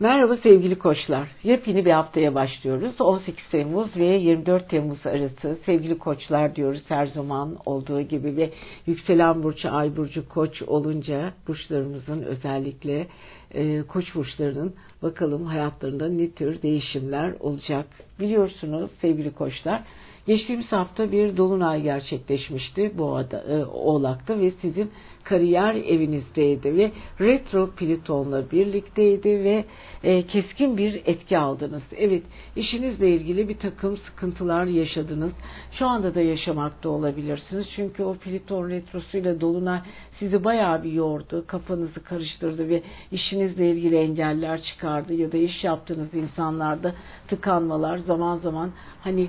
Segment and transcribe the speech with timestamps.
[0.00, 1.28] Merhaba sevgili koçlar.
[1.44, 3.00] Yepyeni bir haftaya başlıyoruz.
[3.00, 8.50] 18 Temmuz ve 24 Temmuz arası sevgili koçlar diyoruz her zaman olduğu gibi ve
[8.86, 13.06] yükselen burcu ay burcu koç olunca burçlarımızın özellikle
[13.54, 17.86] e, koç burçlarının bakalım hayatlarında ne tür değişimler olacak.
[18.20, 19.82] Biliyorsunuz sevgili koçlar
[20.28, 24.90] Geçtiğimiz hafta bir dolunay gerçekleşmişti bu e, Oğlak'ta ve sizin
[25.28, 29.64] kariyer evinizdeydi ve retro Plüton'la birlikteydi ve
[30.02, 31.82] e, keskin bir etki aldınız.
[31.96, 32.22] Evet
[32.56, 35.32] işinizle ilgili bir takım sıkıntılar yaşadınız.
[35.72, 37.66] Şu anda da yaşamakta olabilirsiniz.
[37.76, 39.80] Çünkü o Plüton retrosuyla dolunay
[40.18, 46.14] sizi bayağı bir yordu, kafanızı karıştırdı ve işinizle ilgili engeller çıkardı ya da iş yaptığınız
[46.14, 46.94] insanlarda
[47.28, 49.28] tıkanmalar zaman zaman hani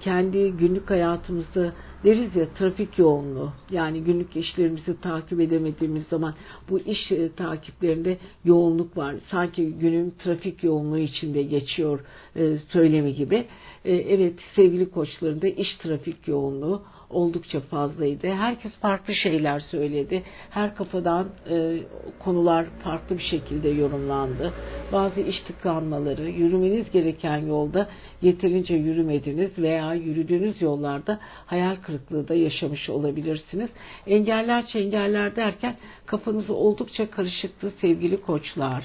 [0.00, 1.72] kendi günlük hayatımızda
[2.04, 6.34] deriz ya trafik yoğunluğu yani günlük işlerimizi takip edemediğimiz zaman
[6.70, 9.14] bu iş e, takiplerinde yoğunluk var.
[9.30, 12.00] Sanki günün trafik yoğunluğu içinde geçiyor
[12.36, 13.46] e, söylemi gibi.
[13.84, 18.28] E, evet sevgili koçlarında iş trafik yoğunluğu oldukça fazlaydı.
[18.28, 20.22] Herkes farklı şeyler söyledi.
[20.50, 21.78] Her kafadan e,
[22.18, 24.52] konular farklı bir şekilde yorumlandı.
[24.92, 27.88] Bazı iş tıkanmaları, yürümeniz gereken yolda
[28.22, 33.68] yeterince yürümediniz veya yürüdüğünüz yollarda hayal kırıklığı da yaşamış olabilirsiniz.
[34.06, 35.76] Engeller çengeller derken
[36.06, 38.84] kafanız oldukça karışıktı sevgili koçlar.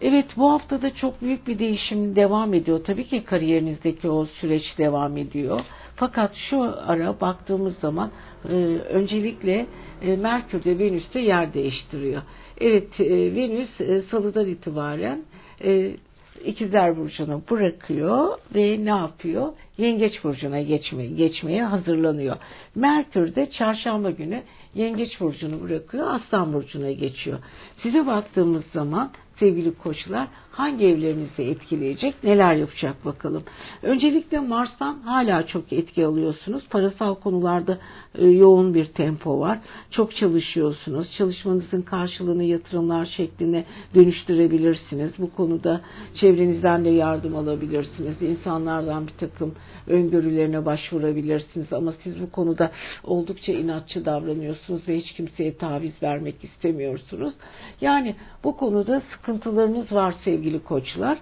[0.00, 2.84] Evet bu haftada çok büyük bir değişim devam ediyor.
[2.84, 5.60] Tabii ki kariyerinizdeki o süreç devam ediyor.
[5.96, 8.10] Fakat şu ara baktığımız zaman
[8.48, 8.52] e,
[8.88, 9.66] öncelikle
[10.02, 12.22] e, Merkür de Venüs'te yer değiştiriyor.
[12.60, 15.22] Evet e, Venüs e, salıdan itibaren
[15.64, 15.96] e,
[16.44, 19.52] İkizler Burcu'nu bırakıyor ve ne yapıyor?
[19.78, 22.36] Yengeç Burcu'na geçmeye, geçmeye hazırlanıyor.
[22.74, 24.42] Merkür de çarşamba günü
[24.74, 27.38] Yengeç Burcu'nu bırakıyor, Aslan Burcu'na geçiyor.
[27.82, 33.42] Size baktığımız zaman sevgili koçlar hangi evlerinizi etkileyecek, neler yapacak bakalım.
[33.82, 36.68] Öncelikle Mars'tan hala çok etki alıyorsunuz.
[36.70, 37.78] Parasal konularda
[38.14, 39.58] e, yoğun bir tempo var.
[39.90, 41.12] Çok çalışıyorsunuz.
[41.18, 43.64] Çalışmanızın karşılığını yatırımlar şeklinde
[43.94, 45.12] dönüştürebilirsiniz.
[45.18, 45.80] Bu konuda
[46.14, 48.22] çevrenizden de yardım alabilirsiniz.
[48.22, 49.54] İnsanlardan bir takım
[49.86, 51.72] öngörülerine başvurabilirsiniz.
[51.72, 52.70] Ama siz bu konuda
[53.04, 57.34] oldukça inatçı davranıyorsunuz ve hiç kimseye taviz vermek istemiyorsunuz.
[57.80, 58.14] Yani
[58.44, 61.18] bu konuda sıkıntılarınız var sevgili koçlar.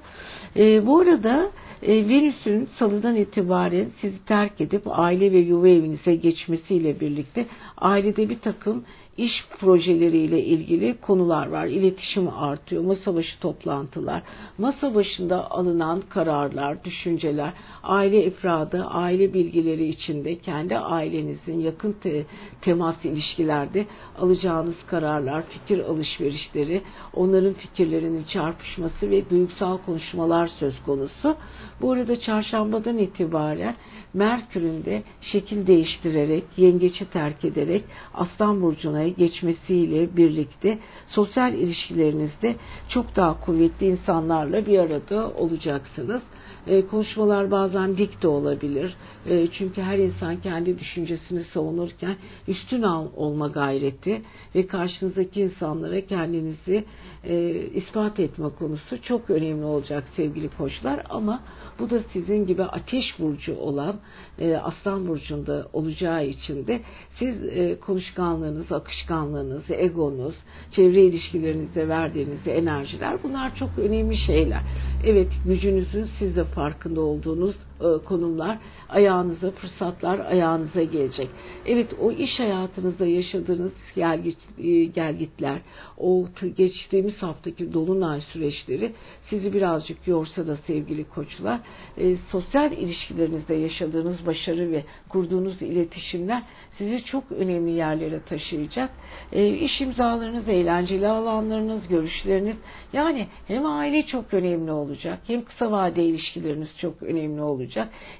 [0.56, 1.50] E, bu arada
[1.82, 7.46] e, Venüs'ün salıdan itibaren sizi terk edip aile ve yuva evinize geçmesiyle birlikte
[7.78, 8.84] ailede bir takım
[9.16, 11.66] iş projeleriyle ilgili konular var.
[11.66, 14.22] İletişim artıyor, masa başı toplantılar,
[14.58, 17.52] masa başında alınan kararlar, düşünceler,
[17.82, 22.24] aile ifradı, aile bilgileri içinde kendi ailenizin yakın te
[22.60, 23.86] temas ilişkilerde
[24.18, 26.82] alacağınız kararlar, fikir alışverişleri,
[27.14, 31.36] onların fikirlerinin çarpışması ve duygusal konuşmalar söz konusu.
[31.80, 33.76] Bu arada çarşambadan itibaren
[34.14, 40.78] Merkür'ün de şekil değiştirerek, yengeçi terk ederek Aslan Burcu'na geçmesiyle birlikte
[41.08, 42.56] sosyal ilişkilerinizde
[42.88, 46.22] çok daha kuvvetli insanlarla bir arada olacaksınız.
[46.66, 48.96] E, konuşmalar bazen dik de olabilir.
[49.26, 52.16] E, çünkü her insan kendi düşüncesini savunurken
[52.48, 54.22] üstün al, olma gayreti
[54.54, 56.84] ve karşınızdaki insanlara kendinizi
[57.24, 61.02] e, ispat etme konusu çok önemli olacak sevgili koçlar.
[61.10, 61.40] Ama
[61.78, 63.96] bu da sizin gibi ateş burcu olan
[64.38, 66.80] e, aslan burcunda olacağı için de
[67.18, 70.34] siz e, konuşkanlığınız, akışkanlığınız, egonuz,
[70.70, 74.60] çevre ilişkilerinizde verdiğiniz enerjiler bunlar çok önemli şeyler.
[75.04, 77.56] Evet gücünüzün siz de farkında olduğunuz
[78.04, 78.58] konumlar
[78.88, 81.28] ayağınıza, fırsatlar ayağınıza gelecek.
[81.66, 85.60] Evet o iş hayatınızda yaşadığınız gelgit, e, gelgitler,
[85.98, 86.26] o
[86.56, 88.92] geçtiğimiz haftaki dolunay süreçleri
[89.30, 91.60] sizi birazcık yorsa da sevgili koçlar,
[91.98, 96.42] e, sosyal ilişkilerinizde yaşadığınız başarı ve kurduğunuz iletişimler
[96.78, 98.90] sizi çok önemli yerlere taşıyacak.
[99.32, 102.56] E, iş imzalarınız, eğlenceli alanlarınız, görüşleriniz
[102.92, 107.63] yani hem aile çok önemli olacak hem kısa vade ilişkileriniz çok önemli olacak.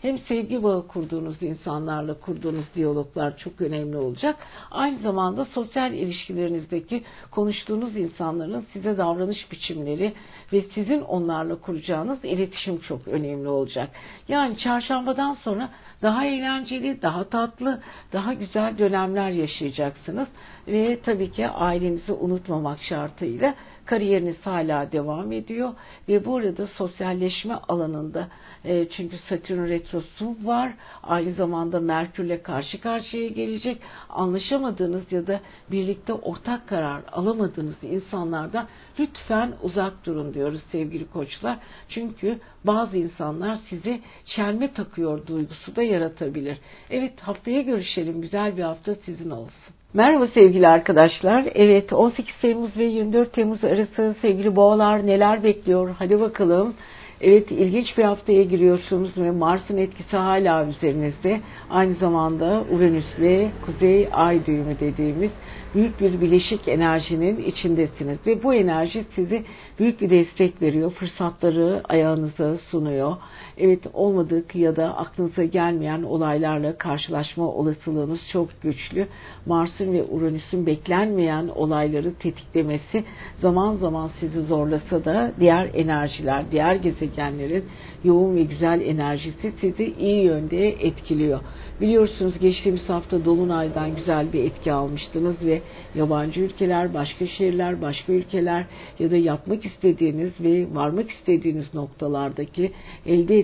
[0.03, 4.37] Hem sevgi bağı kurduğunuz insanlarla kurduğunuz diyaloglar çok önemli olacak.
[4.71, 10.13] Aynı zamanda sosyal ilişkilerinizdeki konuştuğunuz insanların size davranış biçimleri
[10.53, 13.91] ve sizin onlarla kuracağınız iletişim çok önemli olacak.
[14.29, 15.69] Yani çarşambadan sonra
[16.03, 17.83] daha eğlenceli, daha tatlı,
[18.13, 20.29] daha güzel dönemler yaşayacaksınız.
[20.69, 23.55] Ve tabii ki ailenizi unutmamak şartıyla
[23.87, 25.73] kariyeriniz hala devam ediyor
[26.09, 28.29] ve bu arada sosyalleşme alanında
[28.65, 30.75] e, çünkü Satürn retrosu var.
[31.03, 33.79] Aynı zamanda Merkürle karşı karşıya gelecek.
[34.09, 35.41] Anlaşamadığınız ya da
[35.71, 41.59] birlikte ortak karar alamadığınız insanlardan lütfen uzak durun diyoruz sevgili koçlar.
[41.89, 46.59] Çünkü bazı insanlar sizi çelme takıyor duygusu da yaratabilir.
[46.91, 48.21] Evet haftaya görüşelim.
[48.21, 49.74] Güzel bir hafta sizin olsun.
[49.95, 51.45] Merhaba sevgili arkadaşlar.
[51.55, 55.95] Evet 18 Temmuz ve 24 Temmuz arası sevgili boğalar neler bekliyor?
[55.99, 56.75] Hadi bakalım.
[57.21, 61.41] Evet ilginç bir haftaya giriyorsunuz ve Mars'ın etkisi hala üzerinizde.
[61.71, 65.31] Aynı zamanda Uranüs ve Kuzey Ay düğümü dediğimiz
[65.75, 68.19] büyük bir bileşik enerjinin içindesiniz.
[68.27, 69.43] Ve bu enerji size
[69.79, 70.91] büyük bir destek veriyor.
[70.91, 73.17] Fırsatları ayağınıza sunuyor.
[73.59, 79.07] Evet olmadık ya da aklınıza gelmeyen olaylarla karşılaşma olasılığınız çok güçlü.
[79.47, 83.05] Mars'ın ve Uranüs'ün beklenmeyen olayları tetiklemesi
[83.41, 87.65] zaman zaman sizi zorlasa da diğer enerjiler, diğer gezegenlerin
[88.05, 91.41] yoğun ve güzel enerjisi sizi iyi yönde etkiliyor.
[91.81, 95.63] Biliyorsunuz geçtiğimiz hafta Dolunay'dan güzel bir etki almıştınız ve
[95.95, 98.67] yabancı ülkeler, başka şehirler, başka ülkeler
[98.99, 102.73] ya da yapmak istediğiniz ve varmak istediğiniz noktalardaki
[103.07, 103.44] elde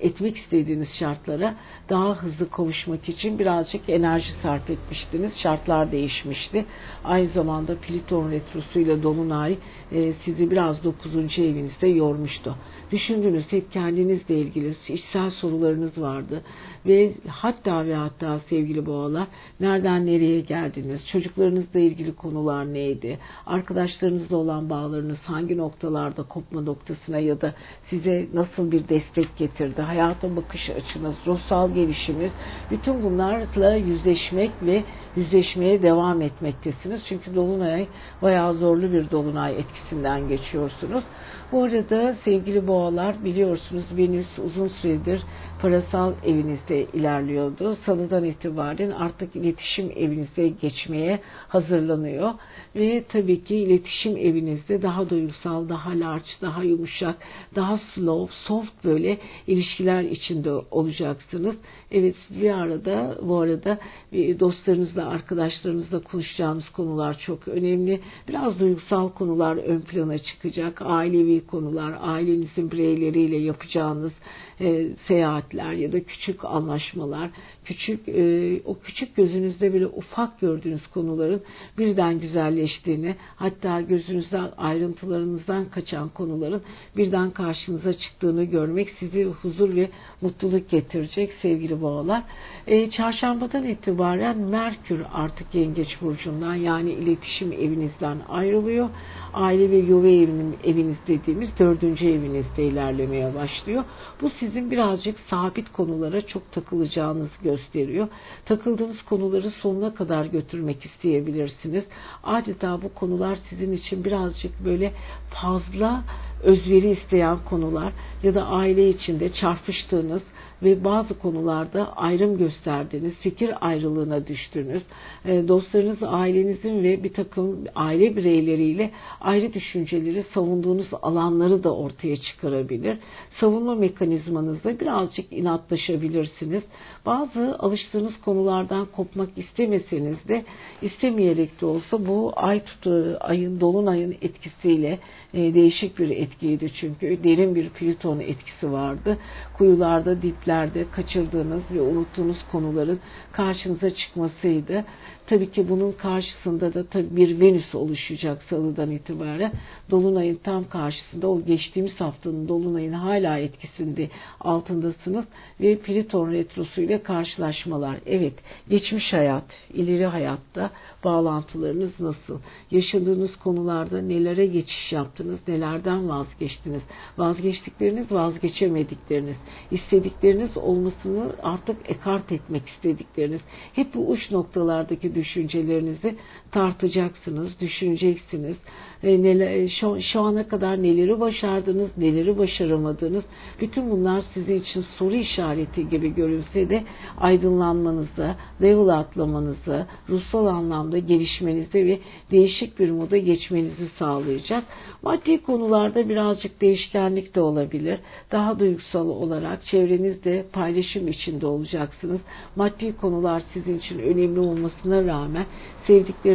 [0.00, 1.54] etmek istediğiniz şartlara
[1.88, 5.32] daha hızlı kavuşmak için birazcık enerji sarf etmiştiniz.
[5.42, 6.64] Şartlar değişmişti.
[7.04, 9.58] Aynı zamanda Pliton retrosuyla Dolunay
[9.92, 11.14] e, sizi biraz 9.
[11.38, 12.56] evinizde yormuştu.
[12.92, 16.42] Düşündünüz hep kendinizle ilgili içsel sorularınız vardı
[16.86, 19.26] ve hatta ve hatta sevgili boğalar
[19.60, 27.40] nereden nereye geldiniz, çocuklarınızla ilgili konular neydi, arkadaşlarınızla olan bağlarınız hangi noktalarda kopma noktasına ya
[27.40, 27.54] da
[27.90, 32.30] size nasıl bir destek getirdi, hayata bakış açınız, ruhsal gelişimiz,
[32.70, 34.84] bütün bunlarla yüzleşmek ve
[35.16, 37.00] yüzleşmeye devam etmektesiniz.
[37.08, 37.86] Çünkü Dolunay
[38.22, 41.04] bayağı zorlu bir Dolunay etkisinden geçiyorsunuz.
[41.52, 45.22] Bu arada sevgili boğalar biliyorsunuz Venüs uzun süredir
[45.62, 47.76] parasal evinizde ilerliyordu.
[47.86, 52.30] Salıdan itibaren artık iletişim evinize geçmeye hazırlanıyor.
[52.76, 57.16] Ve tabii ki iletişim evinizde daha duygusal, daha large, daha yumuşak,
[57.54, 61.56] daha slow, soft böyle ilişkiler içinde olacaksınız.
[61.90, 63.78] Evet bir arada bu arada
[64.12, 68.00] dostlarınızla, arkadaşlarınızla konuşacağınız konular çok önemli.
[68.28, 70.82] Biraz duygusal konular ön plana çıkacak.
[70.84, 74.12] Ailevi konular, ailenizin bireyleriyle yapacağınız
[74.60, 77.30] e, seyahatler ya da küçük anlaşmalar,
[77.68, 81.42] küçük e, o küçük gözünüzde bile ufak gördüğünüz konuların
[81.78, 86.62] birden güzelleştiğini, hatta gözünüzden ayrıntılarınızdan kaçan konuların
[86.96, 92.22] birden karşınıza çıktığını görmek sizi huzur ve mutluluk getirecek sevgili boğalar.
[92.66, 98.88] E, çarşambadan itibaren Merkür artık Yengeç burcundan yani iletişim evinizden ayrılıyor.
[99.34, 103.84] Aile ve yuva evinin eviniz dediğimiz dördüncü evinizde ilerlemeye başlıyor.
[104.22, 108.08] Bu sizin birazcık sabit konulara çok takılacağınız gösteriyor.
[108.44, 111.84] Takıldığınız konuları sonuna kadar götürmek isteyebilirsiniz.
[112.24, 114.92] Adeta bu konular sizin için birazcık böyle
[115.30, 116.04] fazla
[116.42, 120.22] özveri isteyen konular ya da aile içinde çarpıştığınız
[120.62, 124.82] ve bazı konularda ayrım gösterdiğiniz, fikir ayrılığına düştüğünüz,
[125.24, 128.90] e, dostlarınız, ailenizin ve bir takım aile bireyleriyle
[129.20, 132.98] ayrı düşünceleri savunduğunuz alanları da ortaya çıkarabilir.
[133.40, 136.62] Savunma mekanizmanızda birazcık inatlaşabilirsiniz.
[137.06, 140.44] Bazı alıştığınız konulardan kopmak istemeseniz de
[140.82, 144.98] istemeyerek de olsa bu ay tutu, ayın, dolunayın etkisiyle
[145.34, 149.18] e, değişik bir etkiydi çünkü derin bir Plüton etkisi vardı.
[149.58, 153.00] Kuyularda, diplerde kaçırdığınız ve unuttuğunuz konuların
[153.32, 154.84] karşınıza çıkmasıydı.
[155.28, 159.52] Tabii ki bunun karşısında da tabii bir Venüs oluşacak salıdan itibaren.
[159.90, 164.08] Dolunay'ın tam karşısında o geçtiğimiz haftanın Dolunay'ın hala etkisinde
[164.40, 165.24] altındasınız
[165.60, 167.96] ve Plüton retrosu ile karşılaşmalar.
[168.06, 168.32] Evet,
[168.68, 169.44] geçmiş hayat,
[169.74, 170.70] ileri hayatta
[171.04, 172.38] bağlantılarınız nasıl?
[172.70, 176.82] Yaşadığınız konularda nelere geçiş yaptınız, nelerden vazgeçtiniz?
[177.18, 179.36] Vazgeçtikleriniz, vazgeçemedikleriniz,
[179.70, 183.40] istedikleriniz olmasını artık ekart etmek istedikleriniz.
[183.72, 186.16] Hep bu uç noktalardaki düşüncelerinizi
[186.52, 188.56] tartacaksınız, düşüneceksiniz.
[189.02, 193.24] E, neler, şu, şu ana kadar neleri başardınız, neleri başaramadınız.
[193.60, 196.84] Bütün bunlar sizin için soru işareti gibi görünse de
[197.18, 201.98] aydınlanmanıza, level atlamanıza, ruhsal anlamda gelişmenize ve
[202.30, 204.64] değişik bir moda geçmenizi sağlayacak.
[205.02, 207.98] Maddi konularda birazcık değişkenlik de olabilir.
[208.32, 212.20] Daha duygusal olarak çevrenizde paylaşım içinde olacaksınız.
[212.56, 215.46] Maddi konular sizin için önemli olmasına rağmen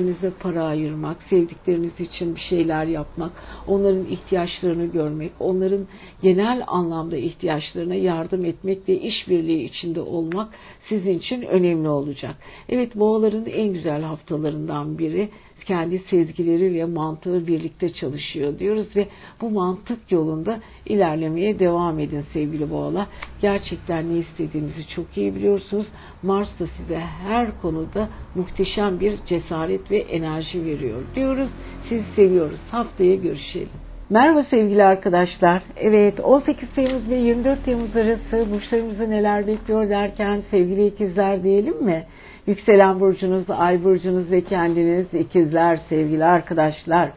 [0.03, 3.31] sevdiklerinize para ayırmak, sevdikleriniz için bir şeyler yapmak,
[3.67, 5.87] onların ihtiyaçlarını görmek, onların
[6.21, 10.53] genel anlamda ihtiyaçlarına yardım etmek ve işbirliği içinde olmak
[10.89, 12.35] sizin için önemli olacak.
[12.69, 15.29] Evet boğaların en güzel haftalarından biri
[15.65, 19.07] kendi sezgileri ve mantığı birlikte çalışıyor diyoruz ve
[19.41, 23.07] bu mantık yolunda ilerlemeye devam edin sevgili boğalar.
[23.41, 25.87] Gerçekten ne istediğinizi çok iyi biliyorsunuz.
[26.23, 31.49] Mars da size her konuda muhteşem bir cesaret ve enerji veriyor diyoruz.
[31.89, 32.59] Sizi seviyoruz.
[32.71, 33.69] Haftaya görüşelim.
[34.09, 35.63] Merhaba sevgili arkadaşlar.
[35.77, 42.03] Evet 18 Temmuz ve 24 Temmuz arası burçlarımızı neler bekliyor derken sevgili ikizler diyelim mi?
[42.47, 47.11] Yükselen burcunuz, ay burcunuz ve kendiniz ikizler sevgili arkadaşlar.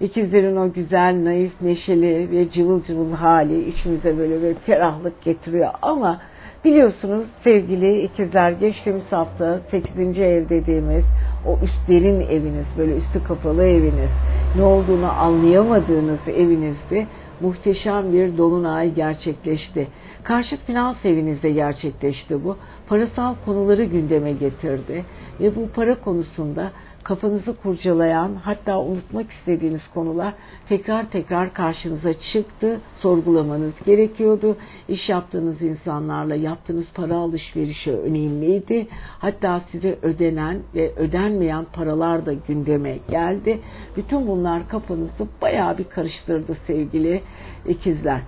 [0.00, 5.70] İkizlerin o güzel, naif, neşeli ve cıvıl cıvıl hali içimize böyle bir ferahlık getiriyor.
[5.82, 6.20] Ama
[6.64, 10.18] biliyorsunuz sevgili ikizler geçtiğimiz hafta 8.
[10.18, 11.04] ev dediğimiz
[11.46, 14.10] o üstlerin eviniz, böyle üstü kapalı eviniz,
[14.56, 17.06] ne olduğunu anlayamadığınız evinizde
[17.40, 19.88] muhteşem bir dolunay gerçekleşti.
[20.24, 22.56] Karşıt finans evinizde gerçekleşti bu.
[22.92, 25.04] Parasal konuları gündeme getirdi
[25.40, 26.70] ve bu para konusunda
[27.02, 30.34] kafanızı kurcalayan hatta unutmak istediğiniz konular
[30.68, 32.80] tekrar tekrar karşınıza çıktı.
[33.00, 34.56] Sorgulamanız gerekiyordu.
[34.88, 38.86] İş yaptığınız insanlarla yaptığınız para alışverişi önemliydi.
[39.18, 43.58] Hatta size ödenen ve ödenmeyen paralar da gündeme geldi.
[43.96, 47.22] Bütün bunlar kafanızı bayağı bir karıştırdı sevgili
[47.68, 48.20] ikizler.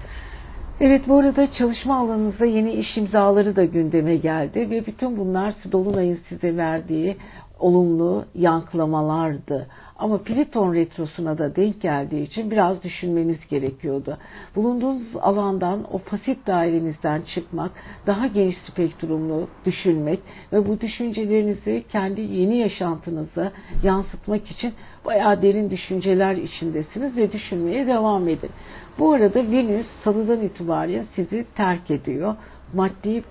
[0.81, 6.19] Evet bu arada çalışma alanınızda yeni iş imzaları da gündeme geldi ve bütün bunlar Dolunay'ın
[6.28, 7.16] size verdiği
[7.59, 9.66] olumlu yankılamalardı.
[10.04, 14.18] Ama Pliton retrosuna da denk geldiği için biraz düşünmeniz gerekiyordu.
[14.56, 17.70] Bulunduğunuz alandan, o pasif dairenizden çıkmak,
[18.06, 20.20] daha geniş spektrumlu düşünmek
[20.52, 28.28] ve bu düşüncelerinizi kendi yeni yaşantınıza yansıtmak için bayağı derin düşünceler içindesiniz ve düşünmeye devam
[28.28, 28.50] edin.
[28.99, 32.34] Bu arada Venüs salıdan itibaren sizi terk ediyor.
[32.75, 33.23] Maddi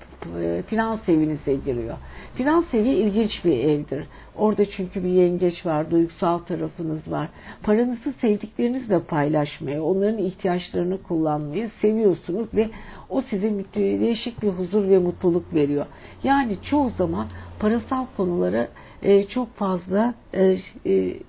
[0.42, 1.98] e, finans evinize giriyor.
[2.36, 4.06] Finans evi ilginç bir evdir.
[4.36, 7.30] Orada çünkü bir yengeç var, duygusal tarafınız var.
[7.63, 12.70] Paranızı sevdiklerinizle paylaşmayı, onların ihtiyaçlarını kullanmayı seviyorsunuz ve
[13.10, 15.86] o size değişik bir huzur ve mutluluk veriyor.
[16.24, 17.27] Yani çoğu zaman
[17.60, 18.68] parasal konulara
[19.01, 20.58] e, çok fazla e,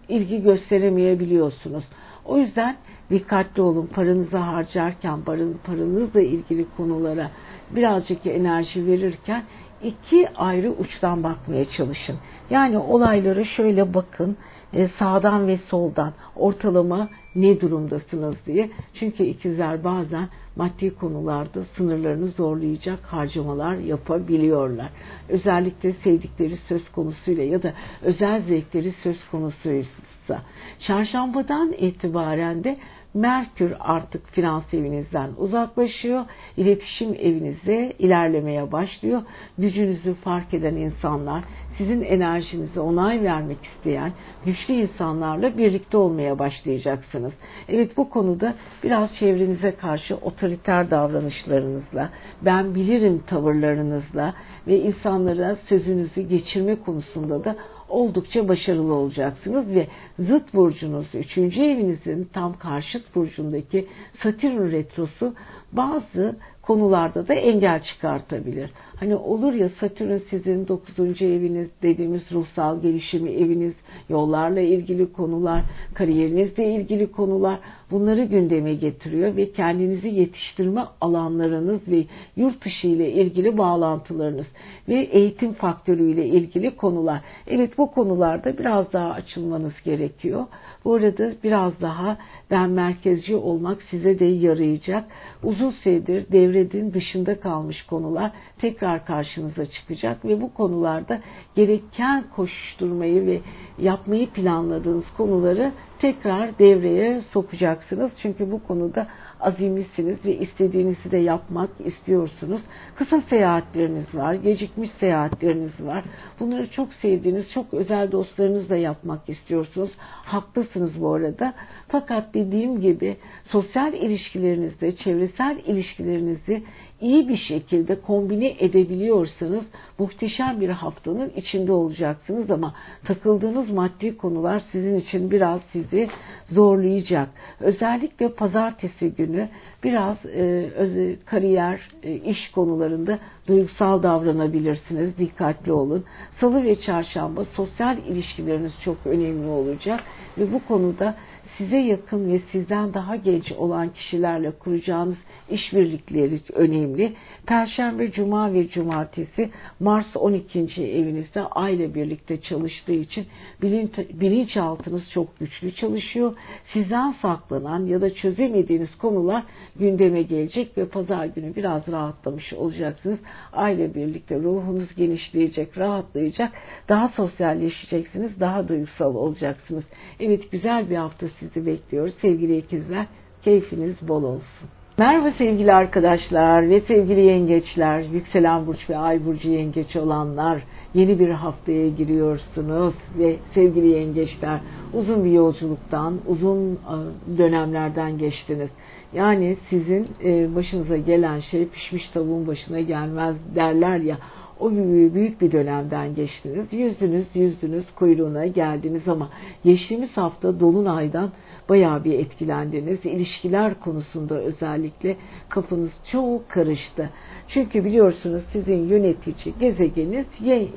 [0.08, 1.84] ilgi gösteremeyebiliyorsunuz.
[2.24, 2.76] O yüzden
[3.10, 3.86] dikkatli olun.
[3.86, 5.20] Paranızı harcarken,
[5.66, 7.30] paranızla ilgili konulara
[7.70, 9.44] birazcık enerji verirken
[9.82, 12.16] iki ayrı uçtan bakmaya çalışın.
[12.50, 14.36] Yani olaylara şöyle bakın
[14.72, 18.70] e, sağdan ve soldan ortalama ne durumdasınız diye.
[18.94, 24.90] Çünkü ikizler bazen maddi konularda sınırlarını zorlayacak harcamalar yapabiliyorlar.
[25.28, 30.42] Özellikle sevdikleri söz konusuyla ya da özel zevkleri söz konusuysa.
[30.86, 32.76] Çarşambadan itibaren de
[33.14, 36.24] Merkür artık finans evinizden uzaklaşıyor.
[36.56, 39.22] İletişim evinize ilerlemeye başlıyor.
[39.58, 41.44] Gücünüzü fark eden insanlar,
[41.78, 44.12] sizin enerjinize onay vermek isteyen
[44.44, 47.32] güçlü insanlarla birlikte olmaya başlayacaksınız.
[47.68, 52.10] Evet bu konuda biraz çevrenize karşı otoriter davranışlarınızla,
[52.42, 54.34] ben bilirim tavırlarınızla
[54.66, 57.56] ve insanlara sözünüzü geçirme konusunda da
[57.94, 59.86] oldukça başarılı olacaksınız ve
[60.18, 61.38] zıt burcunuz 3.
[61.38, 63.86] evinizin tam karşıt burcundaki
[64.22, 65.34] Satürn retrosu
[65.72, 68.70] bazı konularda da engel çıkartabilir.
[69.00, 71.22] Hani olur ya Satürn sizin 9.
[71.22, 73.74] eviniz dediğimiz ruhsal gelişimi eviniz,
[74.08, 75.62] yollarla ilgili konular,
[75.94, 77.58] kariyerinizle ilgili konular
[77.94, 82.04] bunları gündeme getiriyor ve kendinizi yetiştirme alanlarınız ve
[82.36, 84.46] yurt dışı ile ilgili bağlantılarınız
[84.88, 87.20] ve eğitim faktörüyle ilgili konular.
[87.46, 90.44] Evet bu konularda biraz daha açılmanız gerekiyor.
[90.84, 92.18] Bu arada biraz daha
[92.50, 95.04] ben merkezci olmak size de yarayacak.
[95.42, 101.20] Uzun süredir devredin dışında kalmış konular tekrar karşınıza çıkacak ve bu konularda
[101.54, 103.40] gereken koşuşturmayı ve
[103.78, 108.10] yapmayı planladığınız konuları tekrar devreye sokacaksınız.
[108.22, 109.06] Çünkü bu konuda
[109.44, 112.60] azimlisiniz ve istediğinizi de yapmak istiyorsunuz.
[112.96, 116.04] Kısa seyahatleriniz var, gecikmiş seyahatleriniz var.
[116.40, 119.90] Bunları çok sevdiğiniz, çok özel dostlarınızla yapmak istiyorsunuz.
[120.24, 121.54] Haklısınız bu arada.
[121.88, 126.62] Fakat dediğim gibi sosyal ilişkilerinizde, çevresel ilişkilerinizi
[127.00, 129.64] iyi bir şekilde kombine edebiliyorsanız
[129.98, 132.74] muhteşem bir haftanın içinde olacaksınız ama
[133.04, 136.08] takıldığınız maddi konular sizin için biraz sizi
[136.50, 137.28] zorlayacak.
[137.60, 139.48] Özellikle pazartesi günü
[139.84, 145.18] biraz e, kariyer, e, iş konularında duygusal davranabilirsiniz.
[145.18, 146.04] Dikkatli olun.
[146.40, 150.00] Salı ve çarşamba sosyal ilişkileriniz çok önemli olacak
[150.38, 151.14] ve bu konuda
[151.58, 155.16] size yakın ve sizden daha genç olan kişilerle kuracağınız
[155.50, 157.12] işbirlikleri önemli.
[157.46, 160.60] Perşembe, Cuma ve Cumartesi Mars 12.
[160.82, 163.26] evinizde aile birlikte çalıştığı için
[163.62, 166.34] bilinç, bilinçaltınız çok güçlü çalışıyor.
[166.72, 169.42] Sizden saklanan ya da çözemediğiniz konular
[169.76, 173.18] gündeme gelecek ve pazar günü biraz rahatlamış olacaksınız.
[173.52, 176.52] Aile birlikte ruhunuz genişleyecek, rahatlayacak.
[176.88, 179.84] Daha sosyalleşeceksiniz, daha duygusal olacaksınız.
[180.20, 182.10] Evet güzel bir hafta sizi bekliyor.
[182.20, 183.06] Sevgili ikizler,
[183.42, 184.68] keyfiniz bol olsun.
[184.98, 190.62] Merhaba sevgili arkadaşlar ve sevgili yengeçler, yükselen burç ve ay burcu yengeç olanlar
[190.94, 194.60] yeni bir haftaya giriyorsunuz ve sevgili yengeçler
[194.92, 196.94] uzun bir yolculuktan, uzun e,
[197.38, 198.70] dönemlerden geçtiniz.
[199.14, 204.18] Yani sizin e, başınıza gelen şey pişmiş tavuğun başına gelmez derler ya
[204.60, 204.70] o
[205.14, 206.66] büyük bir dönemden geçtiniz.
[206.72, 209.28] Yüzdünüz, yüzdünüz, kuyruğuna geldiniz ama
[209.64, 211.30] geçtiğimiz hafta Dolunay'dan
[211.68, 212.98] bayağı bir etkilendiniz.
[213.04, 215.16] İlişkiler konusunda özellikle
[215.48, 217.10] kafanız çok karıştı.
[217.48, 220.26] Çünkü biliyorsunuz sizin yönetici gezegeniniz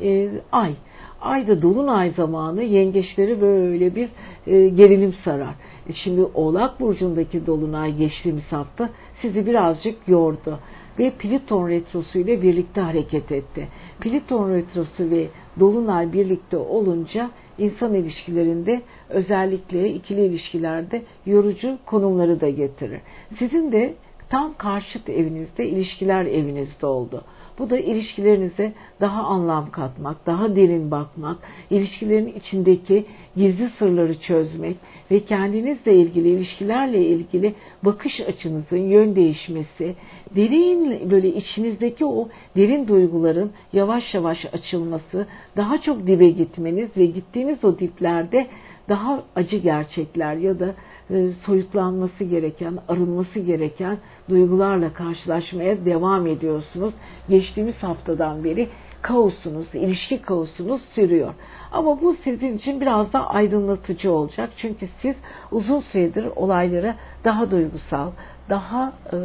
[0.01, 0.74] e, Ay.
[1.22, 4.10] Ayda dolunay zamanı yengeçleri böyle bir
[4.48, 5.55] e, gerilim sarar.
[5.89, 8.89] E şimdi Oğlak Burcu'ndaki dolunay geçtiğimiz hafta
[9.22, 10.60] sizi birazcık yordu
[10.99, 13.67] ve Pliton retrosu ile birlikte hareket etti.
[13.99, 15.27] Pliton retrosu ve
[15.59, 23.01] Dolunay birlikte olunca insan ilişkilerinde özellikle ikili ilişkilerde yorucu konumları da getirir.
[23.39, 23.93] Sizin de
[24.29, 27.23] tam karşıt evinizde ilişkiler evinizde oldu.
[27.59, 31.37] Bu da ilişkilerinize daha anlam katmak, daha derin bakmak,
[31.69, 34.77] ilişkilerin içindeki gizli sırları çözmek
[35.11, 39.95] ve kendinizle ilgili, ilişkilerle ilgili bakış açınızın yön değişmesi,
[40.36, 47.63] derin böyle içinizdeki o derin duyguların yavaş yavaş açılması, daha çok dibe gitmeniz ve gittiğiniz
[47.63, 48.48] o diplerde
[48.89, 50.74] daha acı gerçekler ya da
[51.10, 53.98] e, soyutlanması gereken, arınması gereken
[54.29, 56.93] duygularla karşılaşmaya devam ediyorsunuz.
[57.29, 58.69] Geçtiğimiz haftadan beri
[59.01, 61.34] kaosunuz, ilişki kaosunuz sürüyor.
[61.72, 64.50] Ama bu sizin için biraz da aydınlatıcı olacak.
[64.57, 65.15] Çünkü siz
[65.51, 68.12] uzun süredir olaylara daha duygusal,
[68.50, 69.17] daha e,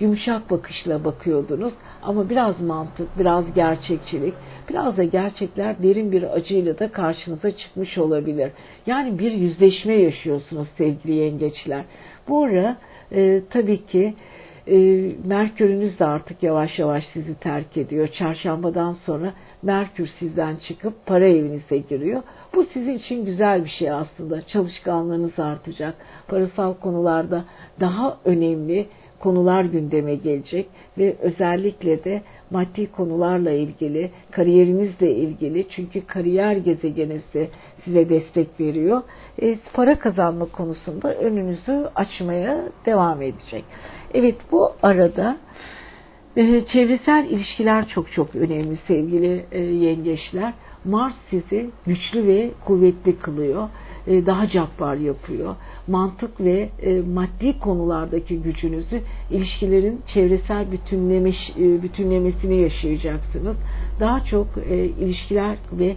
[0.00, 1.72] yumuşak bakışla bakıyordunuz.
[2.02, 4.34] Ama biraz mantık, biraz gerçekçilik,
[4.68, 8.52] biraz da gerçekler derin bir acıyla da karşınıza çıkmış olabilir.
[8.86, 11.84] Yani bir yüzleşme yaşıyorsunuz sevgili yengeçler.
[12.28, 12.76] Bu ara
[13.12, 14.14] e, tabii ki
[14.68, 14.76] e,
[15.24, 18.08] Merkür'ünüz de artık yavaş yavaş sizi terk ediyor.
[18.08, 19.32] Çarşambadan sonra
[19.62, 22.22] Merkür sizden çıkıp para evinize giriyor.
[22.54, 24.46] Bu sizin için güzel bir şey aslında.
[24.46, 25.94] Çalışkanlığınız artacak.
[26.28, 27.44] Parasal konularda
[27.80, 28.86] daha önemli
[29.20, 30.66] konular gündeme gelecek
[30.98, 37.48] ve özellikle de maddi konularla ilgili, kariyerinizle ilgili çünkü kariyer gezegeninizi
[37.84, 39.02] size destek veriyor.
[39.42, 43.64] E, para kazanma konusunda önünüzü açmaya devam edecek.
[44.14, 45.36] Evet bu arada
[46.36, 50.52] e, çevresel ilişkiler çok çok önemli sevgili e, yengeçler.
[50.84, 53.68] Mars sizi güçlü ve kuvvetli kılıyor.
[54.06, 55.54] E, daha cabbar yapıyor.
[55.88, 63.56] Mantık ve e, maddi konulardaki gücünüzü ilişkilerin çevresel bütünlemiş, e, bütünlemesini yaşayacaksınız.
[64.00, 64.46] Daha çok
[65.00, 65.96] ilişkiler ve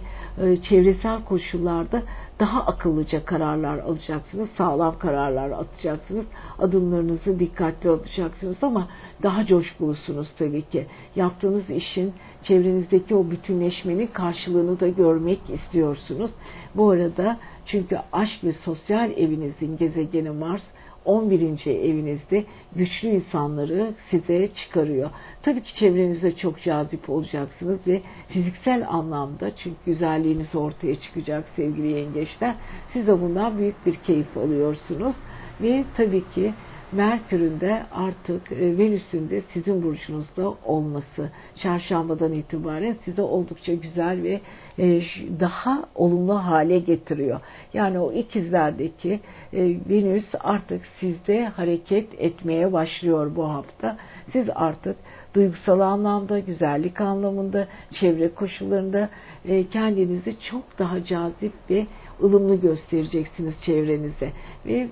[0.68, 2.02] çevresel koşullarda
[2.40, 6.26] daha akıllıca kararlar alacaksınız, sağlam kararlar atacaksınız,
[6.58, 8.88] adımlarınızı dikkatli atacaksınız ama
[9.22, 10.86] daha coşkulusunuz tabii ki.
[11.16, 16.30] Yaptığınız işin çevrenizdeki o bütünleşmenin karşılığını da görmek istiyorsunuz.
[16.74, 20.62] Bu arada çünkü aşk ve sosyal evinizin gezegeni Mars
[21.04, 21.66] 11.
[21.66, 22.44] evinizde
[22.76, 25.10] güçlü insanları size çıkarıyor.
[25.42, 32.54] Tabii ki çevrenizde çok cazip olacaksınız ve fiziksel anlamda çünkü güzelliğiniz ortaya çıkacak sevgili yengeçler.
[32.92, 35.14] Siz de bundan büyük bir keyif alıyorsunuz
[35.62, 36.52] ve tabii ki
[36.92, 41.30] Merkür'ün de artık e, Venüs'ün de sizin burcunuzda olması
[41.62, 44.40] çarşambadan itibaren size oldukça güzel ve
[44.78, 45.02] e,
[45.40, 47.40] daha olumlu hale getiriyor.
[47.74, 49.20] Yani o ikizlerdeki
[49.52, 53.96] e, Venüs artık sizde hareket etmeye başlıyor bu hafta.
[54.32, 54.96] Siz artık
[55.34, 57.66] duygusal anlamda, güzellik anlamında,
[58.00, 59.08] çevre koşullarında
[59.70, 61.86] kendinizi çok daha cazip ve
[62.22, 64.32] ılımlı göstereceksiniz çevrenize.
[64.66, 64.88] Ve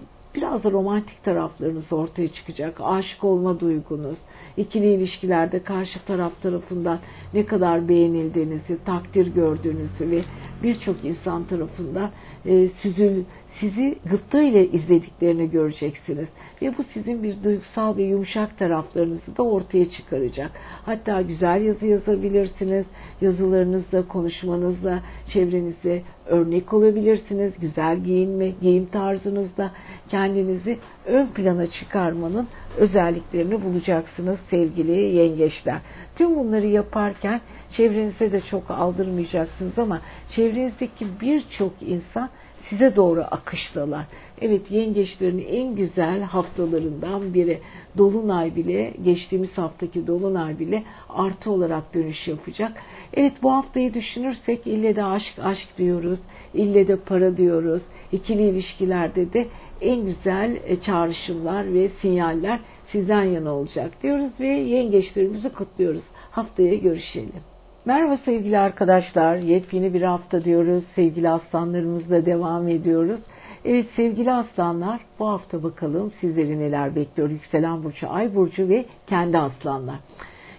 [0.48, 2.80] biraz da romantik taraflarınız ortaya çıkacak.
[2.80, 4.18] Aşık olma duygunuz,
[4.56, 6.98] ikili ilişkilerde karşı taraf tarafından
[7.34, 10.24] ne kadar beğenildiğinizi, takdir gördüğünüzü ve
[10.62, 12.10] birçok insan tarafından
[12.46, 13.24] e, süzül,
[13.60, 16.28] sizi gıpta ile izlediklerini göreceksiniz.
[16.62, 20.50] Ve bu sizin bir duygusal ve yumuşak taraflarınızı da ortaya çıkaracak.
[20.86, 22.86] Hatta güzel yazı yazabilirsiniz.
[23.20, 27.52] Yazılarınızla, konuşmanızla çevrenize örnek olabilirsiniz.
[27.60, 29.72] Güzel giyinme, giyim tarzınızda
[30.08, 35.78] kendinizi ön plana çıkarmanın özelliklerini bulacaksınız sevgili yengeçler.
[36.16, 37.40] Tüm bunları yaparken
[37.76, 40.00] çevrenize de çok aldırmayacaksınız ama
[40.36, 42.30] çevrenizdeki birçok insan
[42.70, 44.06] size doğru akıştalar.
[44.40, 47.58] Evet yengeçlerin en güzel haftalarından biri.
[47.98, 52.72] Dolunay bile geçtiğimiz haftaki Dolunay bile artı olarak dönüş yapacak.
[53.14, 56.18] Evet bu haftayı düşünürsek ille de aşk aşk diyoruz.
[56.54, 57.82] ille de para diyoruz.
[58.12, 59.46] İkili ilişkilerde de
[59.80, 62.60] en güzel e, çağrışımlar ve sinyaller
[62.92, 66.02] sizden yana olacak diyoruz ve yengeçlerimizi kutluyoruz.
[66.30, 67.57] Haftaya görüşelim.
[67.88, 69.36] Merhaba sevgili arkadaşlar.
[69.36, 70.84] Yepyeni bir hafta diyoruz.
[70.94, 73.20] Sevgili aslanlarımızla devam ediyoruz.
[73.64, 77.30] Evet sevgili aslanlar bu hafta bakalım sizleri neler bekliyor.
[77.30, 79.96] Yükselen burcu, ay burcu ve kendi aslanlar.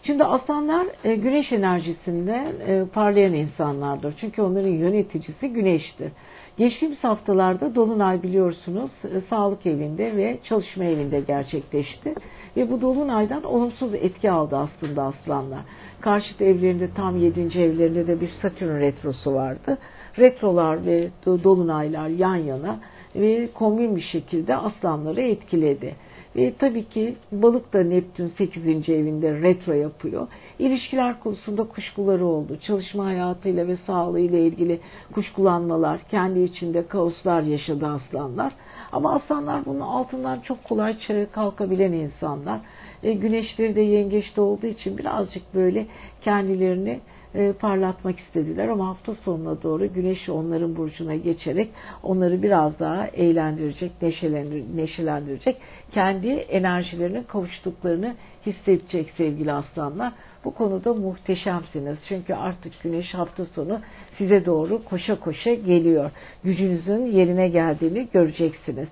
[0.04, 4.14] Şimdi aslanlar e, güneş enerjisinde e, parlayan insanlardır.
[4.20, 6.12] Çünkü onların yöneticisi güneştir.
[6.58, 12.14] Geçtiğimiz haftalarda Dolunay biliyorsunuz e, sağlık evinde ve çalışma evinde gerçekleşti.
[12.58, 15.62] Ve bu Dolunay'dan olumsuz etki aldı aslında aslanlar.
[16.02, 17.42] Karşıt evlerinde tam 7.
[17.42, 19.78] evlerinde de bir Satürn retrosu vardı.
[20.20, 22.80] Retrolar ve Dolunaylar yan yana
[23.16, 25.96] ve kombin bir şekilde aslanları etkiledi.
[26.36, 28.90] Ve tabii ki balık da Neptün 8.
[28.90, 30.28] evinde retro yapıyor.
[30.60, 32.58] İlişkiler konusunda kuşkuları oldu.
[32.68, 34.80] Çalışma hayatıyla ve sağlığıyla ilgili
[35.14, 38.54] kuşkulanmalar, kendi içinde kaoslar yaşadı aslanlar.
[38.92, 40.98] Ama aslanlar bunun altından çok kolay
[41.32, 42.60] kalkabilen insanlar.
[43.04, 45.86] E, güneşleri de yengeçte olduğu için birazcık böyle
[46.22, 47.00] kendilerini
[47.36, 51.70] e, parlatmak istediler ama hafta sonuna doğru güneş onların burcuna geçerek
[52.04, 55.58] onları biraz daha eğlendirecek, neşelendir, neşelendirecek.
[55.92, 60.14] Kendi enerjilerinin kavuştuklarını hissedecek sevgili aslanlar.
[60.46, 61.98] Bu konuda muhteşemsiniz.
[62.08, 63.80] Çünkü artık güneş hafta sonu
[64.18, 66.12] size doğru koşa koşa geliyor.
[66.44, 68.88] Gücünüzün yerine geldiğini göreceksiniz.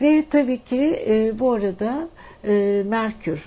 [0.00, 2.08] Ve tabii ki e, bu arada
[2.44, 3.40] e, Merkür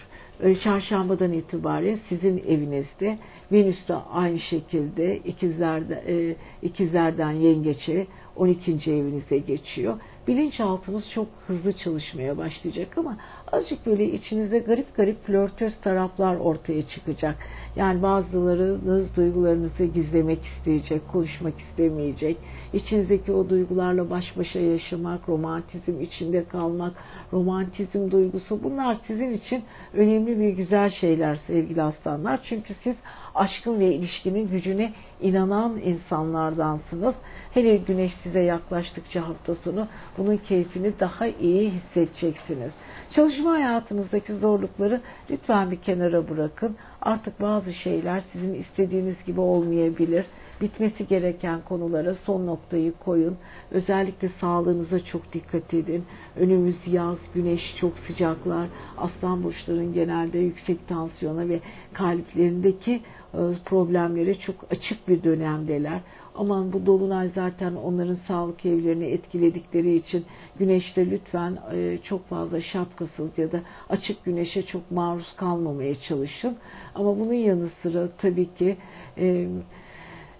[0.43, 3.17] e, çarşambadan itibaren sizin evinizde
[3.51, 8.71] Venüs de aynı şekilde ikizlerden, e, ikizlerden yengeçe 12.
[8.71, 9.99] evinize geçiyor.
[10.27, 13.17] Bilinçaltınız çok hızlı çalışmaya başlayacak ama
[13.51, 17.35] azıcık böyle içinizde garip garip flörtöz taraflar ortaya çıkacak.
[17.75, 22.37] Yani bazılarınız duygularınızı gizlemek isteyecek, konuşmak istemeyecek.
[22.73, 26.93] İçinizdeki o duygularla baş başa yaşamak, romantizm içinde kalmak,
[27.33, 32.39] romantizm duygusu bunlar sizin için önemli bir güzel şeyler sevgili aslanlar.
[32.49, 32.95] Çünkü siz
[33.35, 37.15] aşkın ve ilişkinin gücüne inanan insanlardansınız.
[37.55, 39.87] Hele güneş size yaklaştıkça hafta sonu
[40.17, 42.71] bunun keyfini daha iyi hissedeceksiniz.
[43.15, 46.75] Çalışma hayatınızdaki zorlukları lütfen bir kenara bırakın.
[47.01, 50.25] Artık bazı şeyler sizin istediğiniz gibi olmayabilir.
[50.61, 53.37] Bitmesi gereken konulara son noktayı koyun.
[53.71, 56.05] Özellikle sağlığınıza çok dikkat edin.
[56.35, 58.67] Önümüz yaz, güneş çok sıcaklar.
[58.97, 61.59] Aslan burçların genelde yüksek tansiyona ve
[61.93, 63.01] kalplerindeki
[63.33, 65.99] e, problemlere çok açık bir dönemdeler.
[66.37, 70.25] Aman bu dolunay zaten onların sağlık evlerini etkiledikleri için
[70.59, 76.57] güneşte lütfen e, çok fazla şapkasız ya da açık güneşe çok maruz kalmamaya çalışın.
[76.95, 78.77] Ama bunun yanı sıra tabii ki
[79.17, 79.47] e,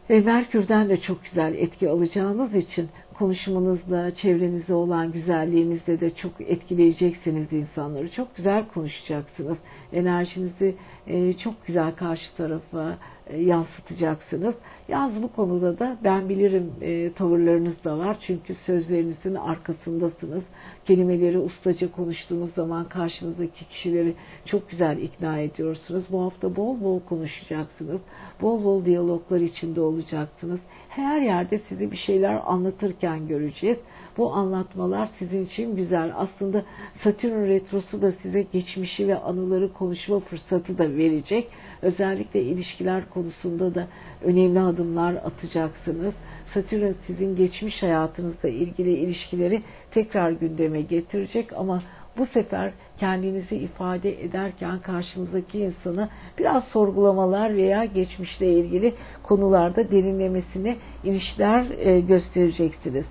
[0.09, 7.53] e, Merkür'den de çok güzel etki alacağınız için konuşmanızla, çevrenizde olan güzelliğinizle de çok etkileyeceksiniz
[7.53, 8.11] insanları.
[8.11, 9.57] Çok güzel konuşacaksınız.
[9.93, 10.75] Enerjinizi
[11.07, 12.97] e, çok güzel karşı tarafa
[13.33, 14.55] yansıtacaksınız.
[14.87, 18.17] Yalnız bu konuda da ben bilirim e, tavırlarınız da var.
[18.27, 20.43] Çünkü sözlerinizin arkasındasınız.
[20.85, 24.13] Kelimeleri ustaca konuştuğunuz zaman karşınızdaki kişileri
[24.45, 26.05] çok güzel ikna ediyorsunuz.
[26.11, 28.01] Bu hafta bol bol konuşacaksınız.
[28.41, 30.59] Bol bol diyaloglar içinde olacaksınız.
[30.89, 33.77] Her yerde sizi bir şeyler anlatırken göreceğiz.
[34.17, 36.11] Bu anlatmalar sizin için güzel.
[36.15, 36.63] Aslında
[37.03, 41.47] Satürn retrosu da size geçmişi ve anıları konuşma fırsatı da verecek.
[41.81, 43.87] Özellikle ilişkiler konusunda da
[44.21, 46.13] önemli adımlar atacaksınız.
[46.53, 51.83] Satürn sizin geçmiş hayatınızla ilgili ilişkileri tekrar gündeme getirecek ama
[52.17, 61.65] bu sefer kendinizi ifade ederken karşınızdaki insana biraz sorgulamalar veya geçmişle ilgili konularda derinlemesine ilişkiler
[61.79, 63.05] e, göstereceksiniz.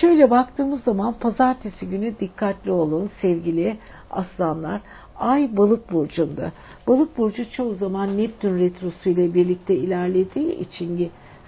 [0.00, 3.76] Şöyle baktığımız zaman pazartesi günü dikkatli olun sevgili
[4.10, 4.80] aslanlar.
[5.18, 6.52] Ay balık burcunda.
[6.86, 10.96] Balık burcu çoğu zaman Neptün retrosu ile birlikte ilerlediği için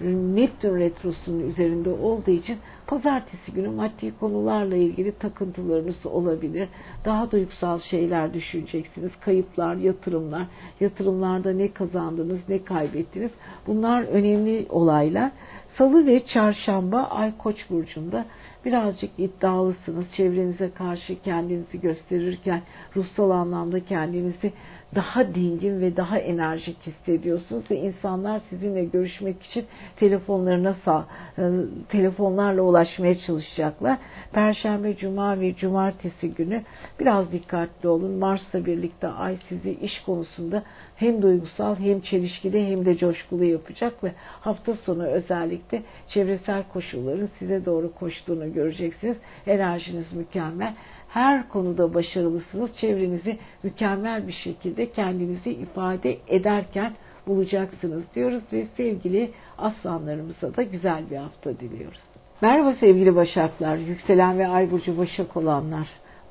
[0.00, 6.68] Neptün retrosunun üzerinde olduğu için pazartesi günü maddi konularla ilgili takıntılarınız olabilir.
[7.04, 9.10] Daha duygusal şeyler düşüneceksiniz.
[9.20, 10.46] Kayıplar, yatırımlar,
[10.80, 13.30] yatırımlarda ne kazandınız, ne kaybettiniz.
[13.66, 15.30] Bunlar önemli olaylar.
[15.78, 18.24] Salı ve çarşamba Ay Koç burcunda
[18.64, 20.04] birazcık iddialısınız.
[20.16, 22.62] Çevrenize karşı kendinizi gösterirken
[22.96, 24.52] ruhsal anlamda kendinizi
[24.94, 29.64] daha dingin ve daha enerjik hissediyorsunuz ve insanlar sizinle görüşmek için
[29.96, 31.06] telefonlarına sağ,
[31.38, 31.42] e,
[31.88, 33.98] telefonlarla ulaşmaya çalışacaklar.
[34.32, 36.62] Perşembe, cuma ve cumartesi günü
[37.00, 38.12] biraz dikkatli olun.
[38.12, 40.62] Mars'la birlikte Ay sizi iş konusunda
[40.96, 47.64] hem duygusal hem çelişkili hem de coşkulu yapacak ve hafta sonu özellikle çevresel koşulların size
[47.64, 49.16] doğru koştuğunu göreceksiniz.
[49.46, 50.74] Enerjiniz mükemmel.
[51.08, 52.70] Her konuda başarılısınız.
[52.80, 56.92] Çevrenizi mükemmel bir şekilde kendinizi ifade ederken
[57.26, 62.00] bulacaksınız diyoruz ve sevgili aslanlarımıza da güzel bir hafta diliyoruz.
[62.40, 65.88] Merhaba sevgili Başaklar, yükselen ve ay burcu Başak olanlar.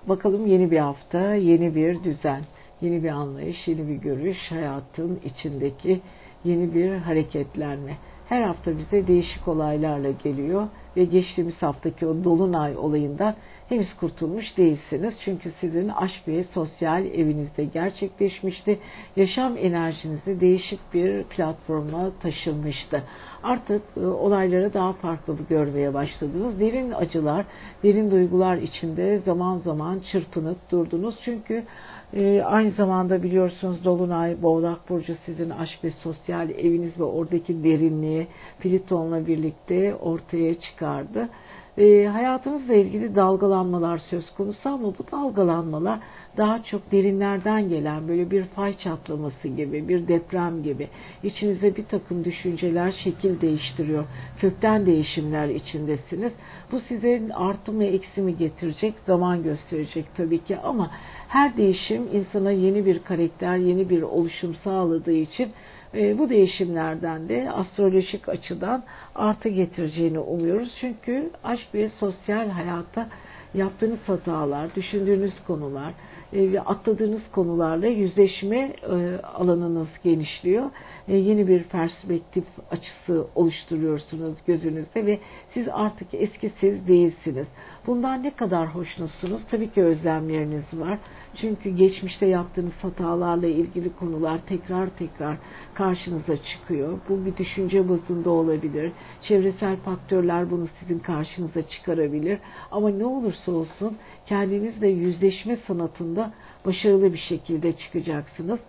[0.07, 2.41] Bakalım yeni bir hafta, yeni bir düzen,
[2.81, 6.01] yeni bir anlayış, yeni bir görüş, hayatın içindeki
[6.45, 7.97] yeni bir hareketlenme
[8.29, 13.35] her hafta bize değişik olaylarla geliyor ve geçtiğimiz haftaki o dolunay olayından
[13.69, 15.13] henüz kurtulmuş değilsiniz.
[15.25, 18.79] Çünkü sizin aşk ve sosyal evinizde gerçekleşmişti.
[19.15, 23.03] Yaşam enerjinizi değişik bir platforma taşınmıştı.
[23.43, 26.59] Artık e, olayları daha farklı görmeye başladınız.
[26.59, 27.45] Derin acılar,
[27.83, 31.15] derin duygular içinde zaman zaman çırpınıp durdunuz.
[31.25, 31.63] Çünkü
[32.13, 38.27] ee, aynı zamanda biliyorsunuz Dolunay, Boğlak Burcu sizin aşk ve sosyal eviniz ve oradaki derinliği
[38.59, 41.29] Pliton'la birlikte ortaya çıkardı
[41.77, 45.99] e, hayatımızla ilgili dalgalanmalar söz konusu ama bu dalgalanmalar
[46.37, 50.87] daha çok derinlerden gelen böyle bir fay çatlaması gibi, bir deprem gibi
[51.23, 54.05] içinize bir takım düşünceler şekil değiştiriyor.
[54.39, 56.33] Kökten değişimler içindesiniz.
[56.71, 60.91] Bu size artı mı eksi mi getirecek zaman gösterecek tabii ki ama
[61.27, 65.51] her değişim insana yeni bir karakter, yeni bir oluşum sağladığı için
[65.93, 68.83] e, bu değişimlerden de astrolojik açıdan
[69.15, 70.75] artı getireceğini umuyoruz.
[70.81, 73.09] Çünkü aşk ve sosyal hayatta
[73.53, 75.93] yaptığınız hatalar, düşündüğünüz konular
[76.33, 80.65] e, ve atladığınız konularla yüzleşme e, alanınız genişliyor.
[81.07, 85.19] E, yeni bir perspektif açısı oluşturuyorsunuz gözünüzde ve
[85.53, 87.47] siz artık eski siz değilsiniz.
[87.87, 89.41] Bundan ne kadar hoşnutsunuz?
[89.51, 90.99] Tabii ki özlemleriniz var.
[91.41, 95.37] Çünkü geçmişte yaptığınız hatalarla ilgili konular tekrar tekrar
[95.73, 96.99] karşınıza çıkıyor.
[97.09, 98.91] Bu bir düşünce bazında olabilir.
[99.21, 102.39] Çevresel faktörler bunu sizin karşınıza çıkarabilir.
[102.71, 106.33] Ama ne olursa olsun kendinizle yüzleşme sanatında
[106.65, 108.59] başarılı bir şekilde çıkacaksınız.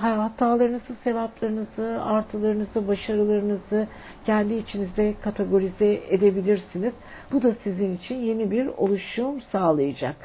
[0.00, 3.88] Hatalarınızı, sevaplarınızı, artılarınızı, başarılarınızı
[4.26, 6.92] kendi içinizde kategorize edebilirsiniz.
[7.32, 10.16] Bu da sizin için yeni bir oluşum sağlayacak.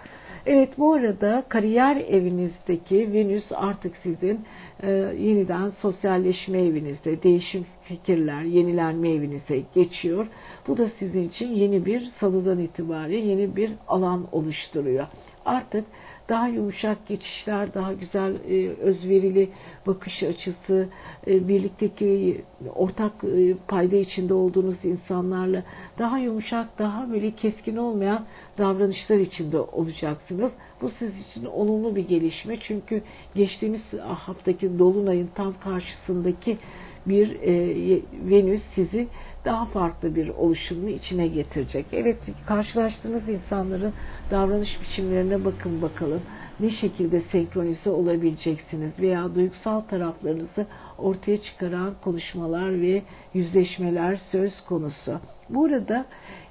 [0.45, 4.39] Evet bu arada kariyer evinizdeki Venüs artık sizin
[4.83, 10.27] e, yeniden sosyalleşme evinizde, değişim fikirler, yenilenme evinize geçiyor.
[10.67, 15.07] Bu da sizin için yeni bir salıdan itibaren yeni bir alan oluşturuyor.
[15.45, 15.85] Artık
[16.29, 19.49] daha yumuşak geçişler, daha güzel e, özverili
[19.87, 20.89] bakış açısı,
[21.27, 22.41] e, birlikteki
[22.75, 25.63] ortak e, payda içinde olduğunuz insanlarla
[25.99, 28.25] daha yumuşak, daha böyle keskin olmayan
[28.57, 30.51] davranışlar içinde olacaksınız.
[30.81, 33.01] Bu siz için olumlu bir gelişme çünkü
[33.35, 36.57] geçtiğimiz haftaki dolunayın tam karşısındaki
[37.05, 39.07] bir e, Venüs sizi
[39.45, 41.85] daha farklı bir oluşumun içine getirecek.
[41.91, 43.93] Evet karşılaştığınız insanların
[44.31, 46.21] davranış biçimlerine bakın bakalım.
[46.59, 50.65] Ne şekilde senkronize olabileceksiniz veya duygusal taraflarınızı
[50.97, 53.01] ortaya çıkaran konuşmalar ve
[53.33, 55.19] yüzleşmeler söz konusu.
[55.49, 56.05] Burada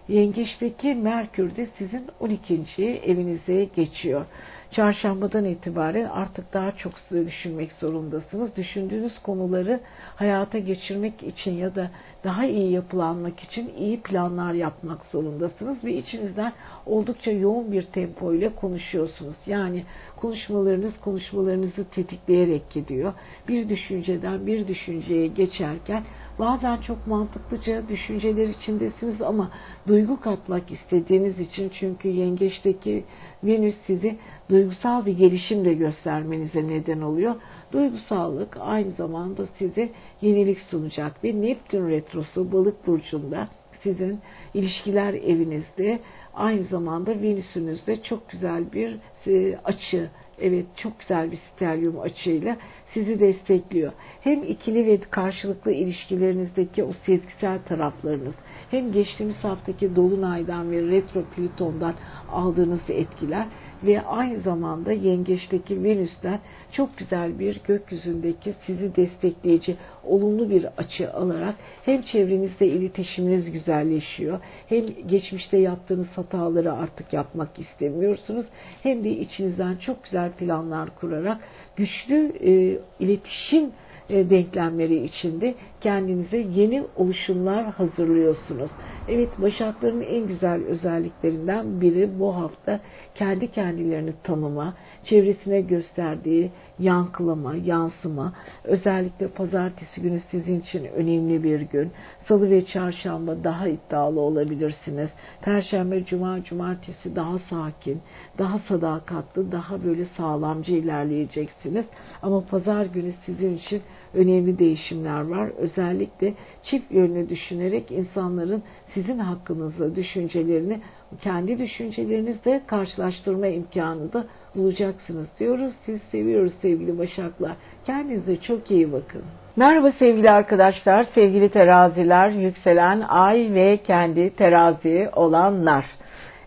[0.09, 2.65] yengeçteki Merkür de sizin 12.
[3.05, 4.27] evinize geçiyor.
[4.71, 8.57] Çarşambadan itibaren artık daha çok düşünmek zorundasınız.
[8.57, 9.81] Düşündüğünüz konuları
[10.17, 11.91] hayata geçirmek için ya da
[12.25, 16.53] daha iyi yapılanmak için iyi planlar yapmak zorundasınız ve içinizden
[16.87, 19.37] oldukça yoğun bir tempo ile konuşuyorsunuz.
[19.47, 19.85] Yani
[20.17, 23.13] konuşmalarınız konuşmalarınızı tetikleyerek gidiyor.
[23.49, 26.05] Bir düşünceden bir düşünceye geçerken
[26.39, 29.51] bazen çok mantıklıca düşünceler içindesiniz ama
[29.89, 33.05] duygu katmak istediğiniz için çünkü yengeçteki
[33.45, 34.19] Venüs sizi
[34.51, 37.35] duygusal bir gelişim de göstermenize neden oluyor.
[37.73, 39.89] Duygusallık aynı zamanda size
[40.21, 43.49] yenilik sunacak ve Neptün retrosu balık burcunda
[43.83, 44.21] sizin
[44.55, 45.99] ilişkiler evinizde
[46.35, 52.57] aynı zamanda Venüs'ünüzde çok güzel bir e, açı evet çok güzel bir stelyum açıyla
[52.95, 53.93] sizi destekliyor.
[54.21, 58.35] Hem ikili ve karşılıklı ilişkilerinizdeki o sezgisel taraflarınız
[58.71, 61.95] hem geçtiğimiz haftaki Dolunay'dan ve Retro Plüton'dan
[62.33, 63.47] aldığınız etkiler
[63.85, 66.41] ve aynı zamanda yengeçteki Venüs'ten
[66.73, 74.87] çok güzel bir gökyüzündeki sizi destekleyici olumlu bir açı alarak hem çevrenizde iletişiminiz güzelleşiyor hem
[75.07, 78.47] geçmişte yaptığınız hataları artık yapmak istemiyorsunuz
[78.83, 81.39] hem de içinizden çok güzel planlar kurarak
[81.77, 83.71] güçlü e, iletişim
[84.11, 85.55] e, denklemleri içinde
[85.87, 88.71] kendinize yeni oluşumlar hazırlıyorsunuz.
[89.09, 92.81] Evet Başakların en güzel özelliklerinden biri bu hafta
[93.15, 98.33] kendi kendilerini tanıma, çevresine gösterdiği yankılama, yansıma.
[98.65, 101.91] Özellikle pazartesi günü sizin için önemli bir gün.
[102.29, 105.11] Salı ve çarşamba daha iddialı olabilirsiniz.
[105.43, 108.01] Perşembe, cuma, cumartesi daha sakin,
[108.39, 111.85] daha sadakatli, daha böyle sağlamcı ilerleyeceksiniz.
[112.23, 113.83] Ama pazar günü sizin için
[114.15, 115.51] önemli değişimler var.
[115.59, 118.63] Özellikle çift yönlü düşünerek insanların
[118.95, 120.81] sizin hakkınızda düşüncelerini
[121.21, 125.73] kendi düşüncelerinizle karşılaştırma imkanı da bulacaksınız diyoruz.
[125.87, 127.53] Siz seviyoruz sevgili Başaklar.
[127.87, 129.23] Kendinize çok iyi bakın.
[129.57, 135.85] Merhaba sevgili arkadaşlar, sevgili teraziler, yükselen ay ve kendi terazi olanlar.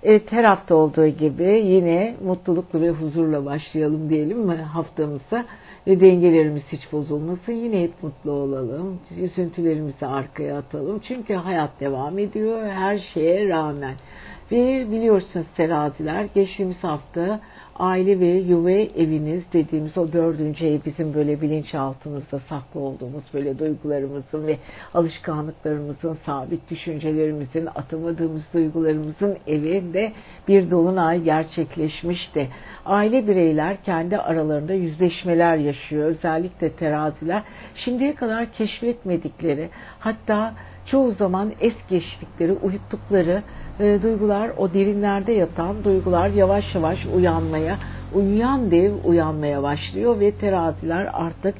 [0.03, 5.45] Evet her hafta olduğu gibi yine mutluluklu ve huzurla başlayalım diyelim mi haftamıza
[5.87, 7.51] ve dengelerimiz hiç bozulmasın.
[7.51, 8.99] Yine hep mutlu olalım.
[9.21, 10.99] Üzüntülerimizi arkaya atalım.
[11.07, 13.95] Çünkü hayat devam ediyor her şeye rağmen.
[14.51, 17.39] Ve biliyorsunuz teraziler geçtiğimiz hafta
[17.79, 24.47] aile ve yuva eviniz dediğimiz o dördüncü ev bizim böyle bilinçaltımızda saklı olduğumuz böyle duygularımızın
[24.47, 24.57] ve
[24.93, 30.11] alışkanlıklarımızın, sabit düşüncelerimizin, atamadığımız duygularımızın evinde
[30.47, 32.49] bir dolunay gerçekleşmişti.
[32.85, 36.05] Aile bireyler kendi aralarında yüzleşmeler yaşıyor.
[36.05, 37.43] Özellikle teraziler
[37.75, 40.53] şimdiye kadar keşfetmedikleri hatta
[40.91, 43.43] çoğu zaman es geçtikleri, uyuttukları
[43.79, 47.77] e, duygular, o derinlerde yatan duygular yavaş yavaş uyanmaya,
[48.13, 51.55] uyuyan dev uyanmaya başlıyor ve teraziler artık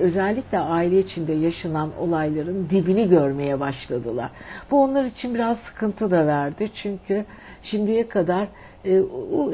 [0.00, 4.30] özellikle aile içinde yaşanan olayların dibini görmeye başladılar.
[4.70, 7.24] Bu onlar için biraz sıkıntı da verdi çünkü
[7.62, 8.48] şimdiye kadar
[8.84, 9.02] e,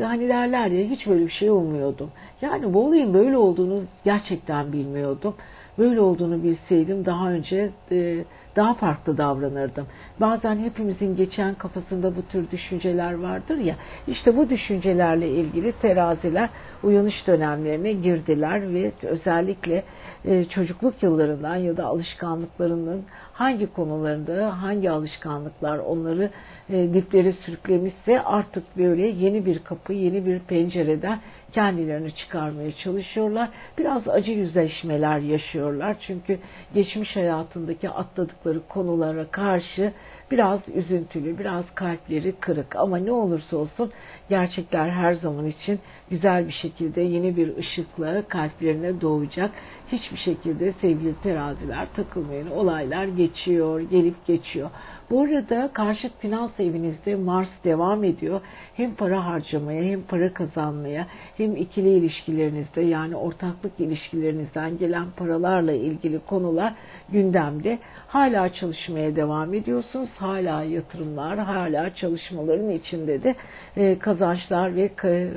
[0.02, 2.08] hani derler ya hiç böyle bir şey olmuyordu.
[2.42, 5.34] Yani bu olayın böyle olduğunu gerçekten bilmiyordum.
[5.78, 8.24] Böyle olduğunu bilseydim daha önce e,
[8.58, 9.86] daha farklı davranırdım.
[10.20, 13.74] Bazen hepimizin geçen kafasında bu tür düşünceler vardır ya.
[14.06, 16.48] İşte bu düşüncelerle ilgili teraziler
[16.82, 19.84] uyanış dönemlerine girdiler ve özellikle
[20.24, 26.30] e, çocukluk yıllarından ya da alışkanlıklarının hangi konularında hangi alışkanlıklar onları
[26.70, 31.20] e, diplere sürüklemişse artık böyle yeni bir kapı, yeni bir pencereden
[31.52, 33.50] kendilerini çıkarmaya çalışıyorlar.
[33.78, 35.96] Biraz acı yüzleşmeler yaşıyorlar.
[36.06, 36.38] Çünkü
[36.74, 39.92] geçmiş hayatındaki atladıkları konulara karşı
[40.30, 43.92] biraz üzüntülü, biraz kalpleri kırık ama ne olursa olsun
[44.28, 45.80] gerçekler her zaman için
[46.10, 49.50] güzel bir şekilde yeni bir ışıkla kalplerine doğacak.
[49.92, 52.50] Hiçbir şekilde sevgili teraziler takılmayın.
[52.50, 54.70] Olaylar geçiyor, gelip geçiyor.
[55.10, 58.40] Bu arada karşıt finans evinizde Mars devam ediyor.
[58.76, 66.18] Hem para harcamaya hem para kazanmaya hem ikili ilişkilerinizde yani ortaklık ilişkilerinizden gelen paralarla ilgili
[66.18, 66.74] konular
[67.08, 67.78] gündemde.
[68.08, 70.08] Hala çalışmaya devam ediyorsunuz.
[70.16, 73.34] Hala yatırımlar, hala çalışmaların içinde de
[73.76, 74.90] e, kazançlar ve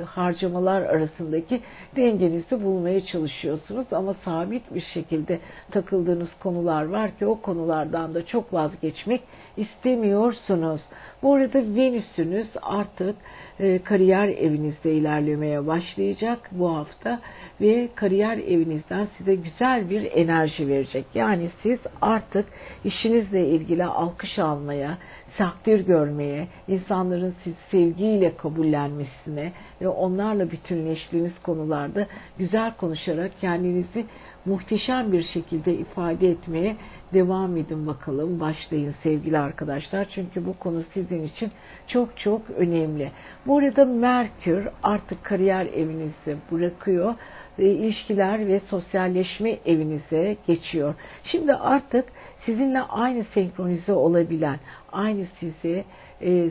[0.04, 1.60] harcamalar arasındaki
[1.96, 3.92] dengenizi bulmaya çalışıyorsunuz.
[3.92, 5.38] Ama sabit bir şekilde
[5.70, 9.20] takıldığınız konular var ki o konulardan da çok vazgeçmek
[9.62, 10.80] istemiyorsunuz.
[11.22, 13.16] Bu arada Venüs'ünüz artık
[13.60, 17.20] e, kariyer evinizde ilerlemeye başlayacak bu hafta
[17.60, 21.04] ve kariyer evinizden size güzel bir enerji verecek.
[21.14, 22.46] Yani siz artık
[22.84, 24.98] işinizle ilgili alkış almaya,
[25.38, 32.06] takdir görmeye, insanların sizi sevgiyle kabullenmesine ve onlarla bütünleştiğiniz konularda
[32.38, 34.06] güzel konuşarak kendinizi
[34.44, 36.76] muhteşem bir şekilde ifade etmeye
[37.12, 38.40] devam edin bakalım.
[38.40, 40.08] Başlayın sevgili arkadaşlar.
[40.14, 41.50] Çünkü bu konu sizin için
[41.86, 43.10] çok çok önemli.
[43.46, 47.14] Bu arada Merkür artık kariyer evinizi bırakıyor.
[47.58, 50.94] İlişkiler ve sosyalleşme evinize geçiyor.
[51.24, 52.04] Şimdi artık
[52.44, 54.58] sizinle aynı senkronize olabilen,
[54.92, 55.84] aynı sizi
[56.22, 56.50] e,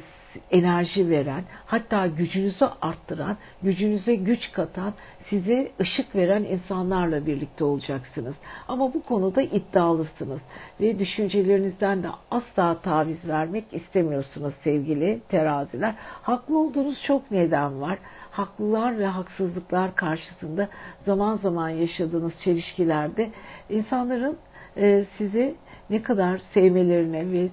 [0.52, 4.94] enerji veren, hatta gücünüzü arttıran, gücünüze güç katan,
[5.32, 8.36] size ışık veren insanlarla birlikte olacaksınız.
[8.68, 10.40] Ama bu konuda iddialısınız
[10.82, 15.96] ve düşüncelerinizden de asla taviz vermek istemiyorsunuz sevgili teraziler.
[16.22, 18.00] Haklı olduğunuz çok neden var.
[18.32, 20.68] Haklılar ve haksızlıklar karşısında
[21.06, 23.30] zaman zaman yaşadığınız çelişkilerde
[23.70, 24.38] insanların
[24.78, 25.56] e, sizi
[25.90, 27.50] ne kadar sevmelerine ve, e,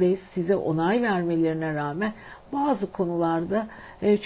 [0.00, 2.12] ve size onay vermelerine rağmen
[2.52, 3.66] bazı konularda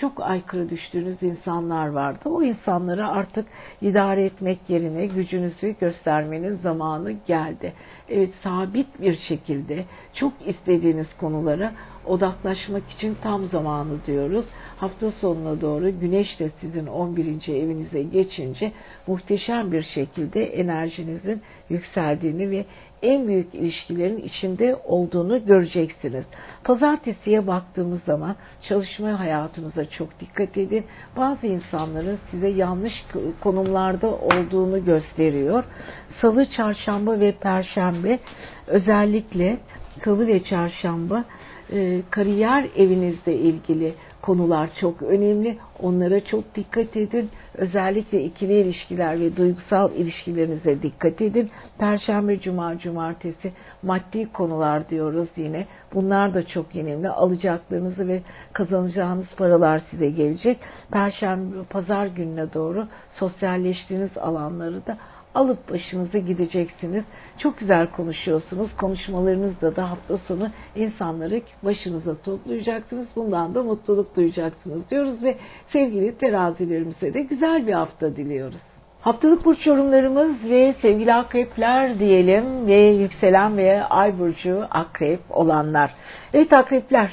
[0.00, 2.28] çok aykırı düştüğünüz insanlar vardı.
[2.28, 3.46] O insanları artık
[3.80, 7.72] idare etmek yerine gücünüzü göstermenin zamanı geldi.
[8.08, 11.72] Evet sabit bir şekilde çok istediğiniz konulara
[12.06, 14.44] odaklaşmak için tam zamanı diyoruz.
[14.76, 17.48] Hafta sonuna doğru güneş de sizin 11.
[17.48, 18.72] evinize geçince
[19.06, 22.64] muhteşem bir şekilde enerjinizin yükseldiğini ve
[23.02, 26.24] en büyük ilişkilerin içinde olduğunu göreceksiniz.
[26.64, 28.36] Pazartesiye baktığımız zaman
[28.68, 29.18] çalışma
[29.66, 30.84] hayatınıza çok dikkat edin.
[31.16, 32.92] Bazı insanların size yanlış
[33.40, 35.64] konumlarda olduğunu gösteriyor.
[36.20, 38.18] Salı, çarşamba ve perşembe
[38.66, 39.58] özellikle
[40.04, 41.24] salı ve çarşamba
[41.72, 43.94] e, kariyer evinizle ilgili
[44.26, 45.58] konular çok önemli.
[45.82, 47.30] Onlara çok dikkat edin.
[47.54, 51.50] Özellikle ikili ilişkiler ve duygusal ilişkilerinize dikkat edin.
[51.78, 53.52] Perşembe, cuma, cumartesi
[53.82, 55.66] maddi konular diyoruz yine.
[55.94, 57.08] Bunlar da çok önemli.
[57.08, 58.22] Alacaklarınızı ve
[58.52, 60.58] kazanacağınız paralar size gelecek.
[60.92, 62.86] Perşembe, pazar gününe doğru
[63.18, 64.98] sosyalleştiğiniz alanları da
[65.36, 67.04] alıp başınıza gideceksiniz.
[67.38, 68.76] Çok güzel konuşuyorsunuz.
[68.76, 73.06] Konuşmalarınızda da hafta sonu insanları başınıza toplayacaksınız.
[73.16, 75.36] Bundan da mutluluk duyacaksınız diyoruz ve
[75.72, 78.60] sevgili terazilerimize de güzel bir hafta diliyoruz.
[79.00, 85.94] Haftalık burç yorumlarımız ve sevgili akrepler diyelim ve yükselen ve ay burcu akrep olanlar.
[86.34, 87.10] Evet akrepler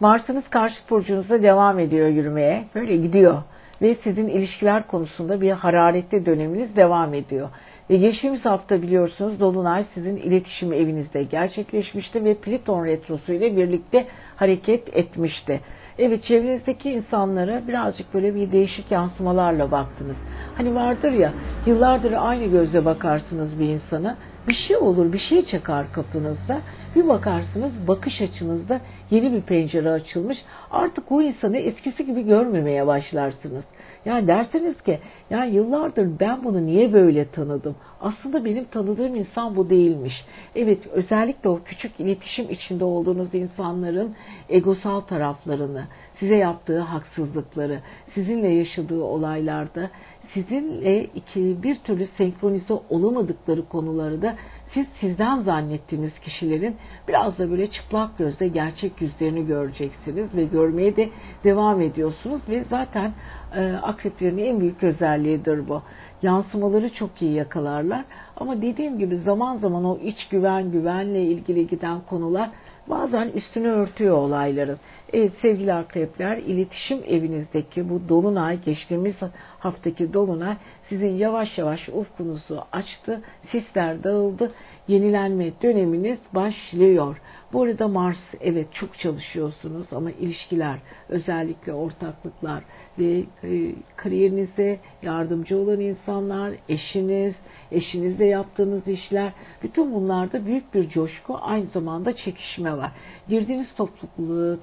[0.00, 2.64] Mars'ınız karşı burcunuzda devam ediyor yürümeye.
[2.74, 3.42] Böyle gidiyor
[3.82, 7.48] ve sizin ilişkiler konusunda bir hararetli döneminiz devam ediyor.
[7.90, 14.06] Ve geçtiğimiz hafta biliyorsunuz Dolunay sizin iletişim evinizde gerçekleşmişti ve Plüton Retrosu ile birlikte
[14.36, 15.60] hareket etmişti.
[15.98, 20.16] Evet çevrenizdeki insanlara birazcık böyle bir değişik yansımalarla baktınız.
[20.56, 21.32] Hani vardır ya
[21.66, 24.16] yıllardır aynı gözle bakarsınız bir insana
[24.48, 26.60] bir şey olur bir şey çakar kapınızda
[26.96, 28.80] bir bakarsınız bakış açınızda
[29.10, 30.38] yeni bir pencere açılmış.
[30.70, 33.64] Artık o insanı eskisi gibi görmemeye başlarsınız.
[34.06, 34.98] Yani derseniz ki
[35.30, 37.76] ya yıllardır ben bunu niye böyle tanıdım?
[38.00, 40.14] Aslında benim tanıdığım insan bu değilmiş.
[40.56, 44.14] Evet özellikle o küçük iletişim içinde olduğunuz insanların
[44.48, 45.84] egosal taraflarını,
[46.20, 47.80] size yaptığı haksızlıkları,
[48.14, 49.90] sizinle yaşadığı olaylarda
[50.34, 54.34] sizinle iki, bir türlü senkronize olamadıkları konuları da
[54.74, 56.76] siz sizden zannettiğiniz kişilerin
[57.08, 61.08] biraz da böyle çıplak gözle gerçek yüzlerini göreceksiniz ve görmeye de
[61.44, 63.12] devam ediyorsunuz ve zaten
[63.56, 65.82] e, akreplerin en büyük özelliğidir bu.
[66.22, 68.04] Yansımaları çok iyi yakalarlar
[68.36, 72.50] ama dediğim gibi zaman zaman o iç güven güvenle ilgili giden konular
[72.86, 74.78] bazen üstünü örtüyor olayların.
[75.12, 79.14] Evet sevgili akrepler iletişim evinizdeki bu dolunay geçtiğimiz
[79.58, 80.56] haftaki dolunay
[80.88, 83.22] sizin yavaş yavaş ufkunuzu açtı.
[83.52, 84.52] Sisler dağıldı.
[84.88, 87.20] Yenilenme döneminiz başlıyor.
[87.52, 90.78] Bu arada Mars evet çok çalışıyorsunuz ama ilişkiler
[91.08, 92.64] özellikle ortaklıklar
[92.98, 97.34] ve e, kariyerinize yardımcı olan insanlar, eşiniz,
[97.72, 99.32] eşinizle yaptığınız işler
[99.62, 102.92] bütün bunlarda büyük bir coşku aynı zamanda çekişme var.
[103.28, 103.68] Girdiğiniz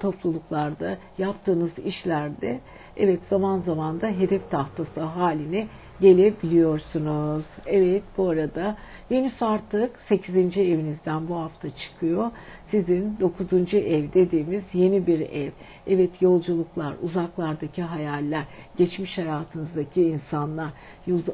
[0.34, 2.60] topluluklarda yaptığınız işlerde
[2.96, 5.66] evet zaman zaman da hedef tahtası haline
[6.00, 7.44] gelebiliyorsunuz.
[7.66, 8.76] Evet bu arada
[9.10, 10.36] Venüs artık 8.
[10.56, 12.30] evinizden bu hafta çıkıyor.
[12.74, 13.74] Sizin 9.
[13.74, 15.50] ev dediğimiz yeni bir ev.
[15.86, 18.44] Evet yolculuklar, uzaklardaki hayaller,
[18.76, 20.70] geçmiş hayatınızdaki insanlar,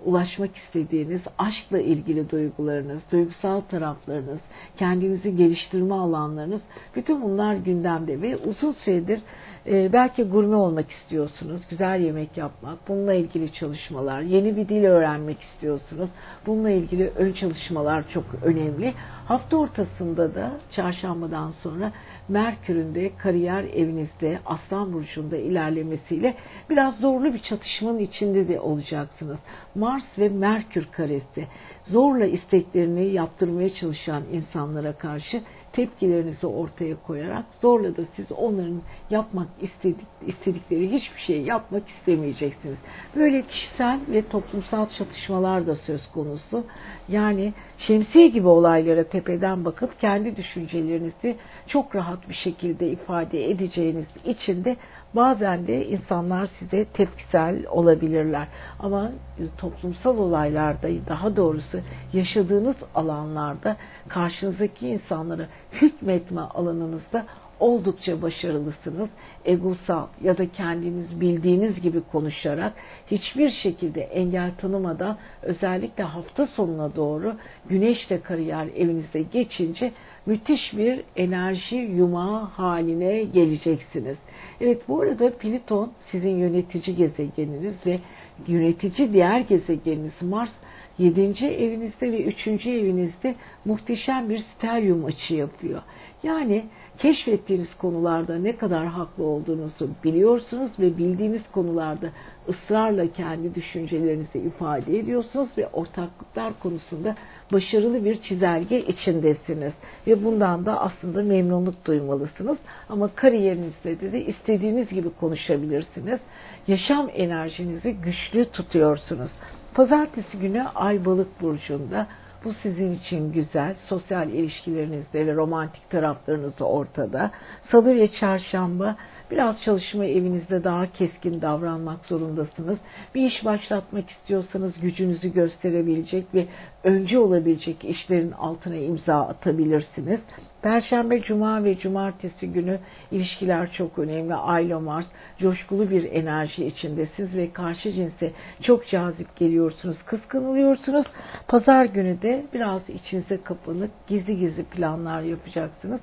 [0.05, 4.39] ulaşmak istediğiniz aşkla ilgili duygularınız, duygusal taraflarınız,
[4.77, 6.61] kendinizi geliştirme alanlarınız
[6.97, 9.21] bütün bunlar gündemde ve uzun süredir
[9.67, 15.39] e, belki gurme olmak istiyorsunuz, güzel yemek yapmak, bununla ilgili çalışmalar, yeni bir dil öğrenmek
[15.43, 16.11] istiyorsunuz.
[16.47, 18.95] Bununla ilgili ön çalışmalar çok önemli.
[19.27, 21.93] Hafta ortasında da çarşambadan sonra
[22.29, 26.35] Merkür'ün de kariyer evinizde Aslan Burcu'nda ilerlemesiyle
[26.71, 29.39] biraz zorlu bir çatışmanın içinde de olacaksınız.
[29.75, 31.47] Mars ve Merkür karesi
[31.87, 35.43] zorla isteklerini yaptırmaya çalışan insanlara karşı
[35.73, 42.77] tepkilerinizi ortaya koyarak zorla da siz onların yapmak istedik, istedikleri hiçbir şey yapmak istemeyeceksiniz.
[43.17, 46.65] Böyle kişisel ve toplumsal çatışmalar da söz konusu.
[47.09, 54.65] Yani şemsiye gibi olaylara tepeden bakıp kendi düşüncelerinizi çok rahat bir şekilde ifade edeceğiniz için
[54.65, 54.77] de
[55.15, 58.49] bazen de insanlar size tepkisel olabilirler.
[58.79, 59.11] Ama
[59.59, 61.81] toplumsal olaylarda daha doğrusu
[62.13, 63.77] yaşadığınız alanlarda
[64.09, 67.27] karşınızdaki insanlara hükmetme alanınızda
[67.61, 69.09] oldukça başarılısınız.
[69.45, 72.73] Egosal ya da kendiniz bildiğiniz gibi konuşarak
[73.11, 77.35] hiçbir şekilde engel tanımadan özellikle hafta sonuna doğru
[77.69, 79.93] güneşle kariyer evinizde geçince
[80.27, 84.17] müthiş bir enerji yumağı haline geleceksiniz.
[84.61, 87.99] Evet bu arada Plüton sizin yönetici gezegeniniz ve
[88.47, 90.51] yönetici diğer gezegeniniz Mars
[90.99, 91.47] 7.
[91.47, 92.47] evinizde ve 3.
[92.67, 93.35] evinizde
[93.65, 95.83] muhteşem bir steryum açı yapıyor.
[96.23, 96.65] Yani
[97.01, 102.09] keşfettiğiniz konularda ne kadar haklı olduğunuzu biliyorsunuz ve bildiğiniz konularda
[102.49, 107.17] ısrarla kendi düşüncelerinizi ifade ediyorsunuz ve ortaklıklar konusunda
[107.53, 109.73] başarılı bir çizelge içindesiniz.
[110.07, 112.59] Ve bundan da aslında memnunluk duymalısınız.
[112.89, 116.21] Ama kariyerinizde de, de istediğiniz gibi konuşabilirsiniz.
[116.67, 119.31] Yaşam enerjinizi güçlü tutuyorsunuz.
[119.75, 122.07] Pazartesi günü Ay Balık burcunda
[122.45, 123.77] bu sizin için güzel.
[123.89, 127.31] Sosyal ilişkilerinizde ve romantik taraflarınız ortada.
[127.71, 128.97] Salı ve çarşamba
[129.31, 132.79] biraz çalışma evinizde daha keskin davranmak zorundasınız.
[133.15, 136.47] Bir iş başlatmak istiyorsanız gücünüzü gösterebilecek ve
[136.85, 140.21] önce olabilecek işlerin altına imza atabilirsiniz.
[140.63, 142.79] Perşembe, Cuma ve Cumartesi günü
[143.11, 144.35] ilişkiler çok önemli.
[144.35, 145.07] Aylo Mars
[145.39, 148.33] coşkulu bir enerji içindesiniz ve karşı cinse
[148.63, 151.07] çok cazip geliyorsunuz, kıskanılıyorsunuz.
[151.49, 156.01] Pazar günü de biraz içinize kapanık, gizli gizli planlar yapacaksınız.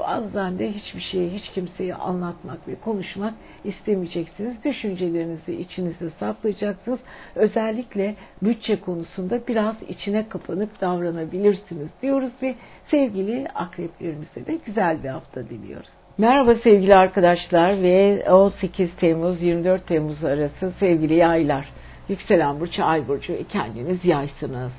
[0.00, 3.34] Bazen de hiçbir şeyi hiç kimseye anlatmak ve konuşmak
[3.64, 4.64] istemeyeceksiniz.
[4.64, 6.98] Düşüncelerinizi içinizde saklayacaksınız.
[7.34, 12.54] Özellikle bütçe konusunda biraz içine kapanık davranabilirsiniz diyoruz ve
[12.90, 15.88] sevgili akreplerimize de güzel bir hafta diliyoruz.
[16.18, 21.68] Merhaba sevgili arkadaşlar ve 18 Temmuz 24 Temmuz arası sevgili yaylar.
[22.08, 24.72] Yükselen burcu, ay burcu kendiniz yaysınız.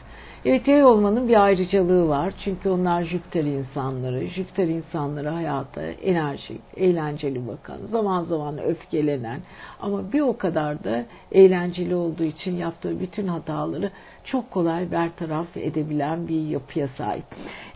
[0.46, 2.34] Yay olmanın bir ayrıcalığı var.
[2.44, 4.28] Çünkü onlar Jüpiter insanları.
[4.28, 9.40] Jüpiter insanları hayata enerjik, eğlenceli bakan, zaman zaman öfkelenen
[9.80, 13.92] ama bir o kadar da eğlenceli olduğu için yaptığı bütün hataları
[14.24, 17.26] çok kolay bertaraf edebilen bir yapıya sahip.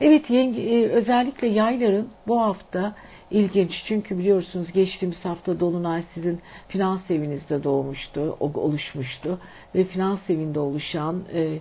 [0.02, 2.96] Evet e, özellikle yayların bu hafta
[3.32, 9.40] ilginç çünkü biliyorsunuz geçtiğimiz hafta Dolunay sizin finans evinizde doğmuştu, oluşmuştu
[9.76, 11.60] ve finans evinde oluşan e,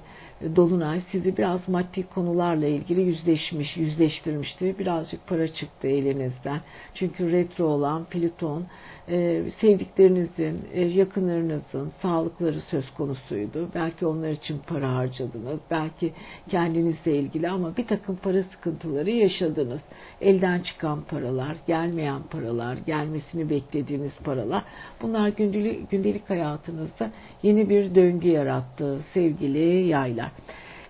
[0.57, 4.79] Dolunay sizi biraz maddi konularla ilgili yüzleşmiş, yüzleştirmişti.
[4.79, 6.61] Birazcık para çıktı elinizden.
[6.95, 8.65] Çünkü retro olan Plüton
[9.04, 9.04] e,
[9.61, 13.69] sevdiklerinizin, e, yakınlarınızın sağlıkları söz konusuydu.
[13.75, 15.61] Belki onlar için para harcadınız.
[15.71, 16.13] Belki
[16.49, 19.81] kendinizle ilgili ama bir takım para sıkıntıları yaşadınız.
[20.21, 24.65] Elden çıkan paralar, gelmeyen paralar, gelmesini beklediğiniz paralar.
[25.03, 27.11] Bunlar gündelik, gündelik hayatınızda
[27.43, 30.31] yeni bir döngü yarattı sevgili yaylar.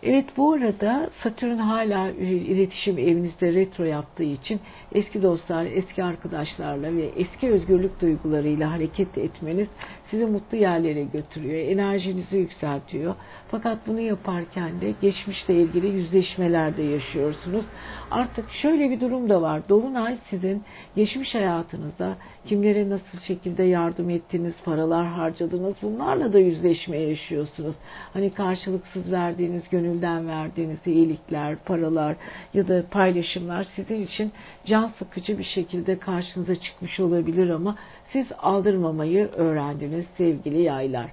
[0.05, 4.61] Evet bu arada Satürn hala iletişim evinizde retro yaptığı için
[4.93, 9.69] eski dostlar, eski arkadaşlarla ve eski özgürlük duygularıyla hareket etmeniz
[10.15, 13.15] sizi mutlu yerlere götürüyor, enerjinizi yükseltiyor.
[13.51, 17.65] Fakat bunu yaparken de geçmişle ilgili yüzleşmelerde yaşıyorsunuz.
[18.11, 19.69] Artık şöyle bir durum da var.
[19.69, 20.63] Dolunay sizin
[20.97, 27.75] geçmiş hayatınızda kimlere nasıl şekilde yardım ettiniz, paralar harcadınız bunlarla da yüzleşmeye yaşıyorsunuz.
[28.13, 32.17] Hani karşılıksız verdiğiniz, gönülden verdiğiniz iyilikler, paralar
[32.55, 34.33] ya da paylaşımlar sizin için
[34.67, 37.77] can sıkıcı bir şekilde karşınıza çıkmış olabilir ama
[38.15, 41.11] siz aldırmamayı öğrendiniz sevgili yaylar.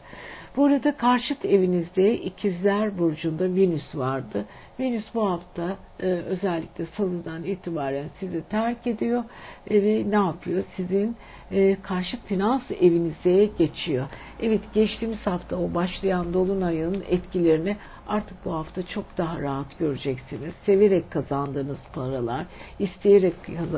[0.56, 4.46] Bu arada karşıt evinizde ikizler burcunda Venüs vardı.
[4.82, 9.24] Venüs bu hafta e, özellikle salıdan itibaren sizi terk ediyor
[9.70, 10.64] e, ve ne yapıyor?
[10.76, 11.16] Sizin
[11.52, 14.06] e, karşıt finans evinize geçiyor.
[14.42, 17.78] Evet geçtiğimiz hafta o başlayan dolunayın etkilerini
[18.08, 20.54] artık bu hafta çok daha rahat göreceksiniz.
[20.66, 22.46] Severek kazandığınız paralar,
[22.80, 23.34] isteyerek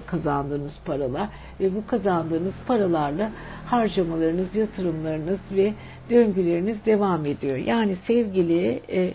[0.06, 1.30] kazandığınız paralar
[1.60, 3.32] ve bu kazandığınız paralarla
[3.66, 5.74] harcamalarınız, yatırımlarınız ve
[6.10, 7.58] döngüleriniz devam ediyor.
[7.58, 9.14] Yani sevgili e,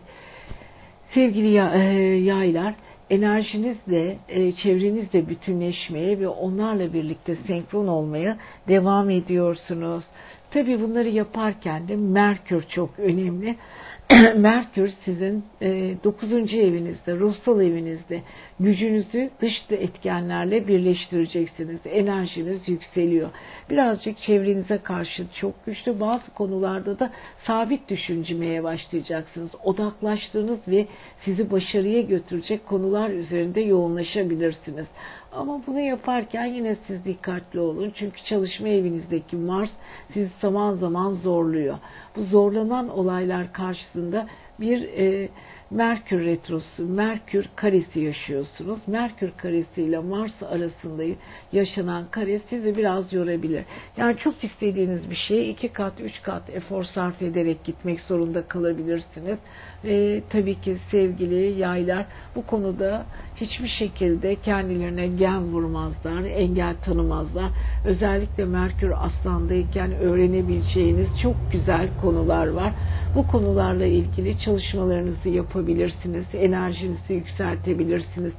[1.15, 1.79] sevgili e,
[2.25, 2.75] yaylar
[3.11, 8.39] enerjinizle, e, çevrenizle bütünleşmeye ve onlarla birlikte senkron olmaya
[8.69, 10.05] devam ediyorsunuz.
[10.51, 13.57] tabii bunları yaparken de Merkür çok önemli.
[14.37, 16.33] Merkür sizin e, 9.
[16.55, 18.23] evinizde, ruhsal evinizde
[18.61, 21.81] gücünüzü dış etkenlerle birleştireceksiniz.
[21.85, 23.31] Enerjiniz yükseliyor.
[23.71, 27.11] Birazcık çevrenize karşı çok güçlü bazı konularda da
[27.47, 29.51] sabit düşünmeye başlayacaksınız.
[29.65, 30.87] Odaklaştığınız ve
[31.25, 34.87] sizi başarıya götürecek konular üzerinde yoğunlaşabilirsiniz.
[35.33, 37.93] Ama bunu yaparken yine siz dikkatli olun.
[37.97, 39.71] Çünkü çalışma evinizdeki Mars
[40.13, 41.79] sizi zaman zaman zorluyor.
[42.17, 44.27] Bu zorlanan olaylar karşısında
[44.61, 45.29] bir e,
[45.71, 48.79] Merkür retrosu, Merkür karesi yaşıyorsunuz.
[48.87, 51.03] Merkür karesi ile Mars arasında
[51.53, 53.65] yaşanan kare sizi biraz yorabilir.
[53.97, 59.39] Yani çok istediğiniz bir şeye iki kat, üç kat efor sarf ederek gitmek zorunda kalabilirsiniz.
[59.85, 63.07] Ve tabii ki sevgili yaylar bu konuda
[63.37, 67.51] hiçbir şekilde kendilerine gen vurmazlar, engel tanımazlar.
[67.87, 72.73] Özellikle Merkür Aslan'dayken öğrenebileceğiniz çok güzel konular var.
[73.15, 75.29] Bu konularla ilgili çalışmalarınızı
[75.59, 78.33] yapabilirsiniz, enerjinizi yükseltebilirsiniz,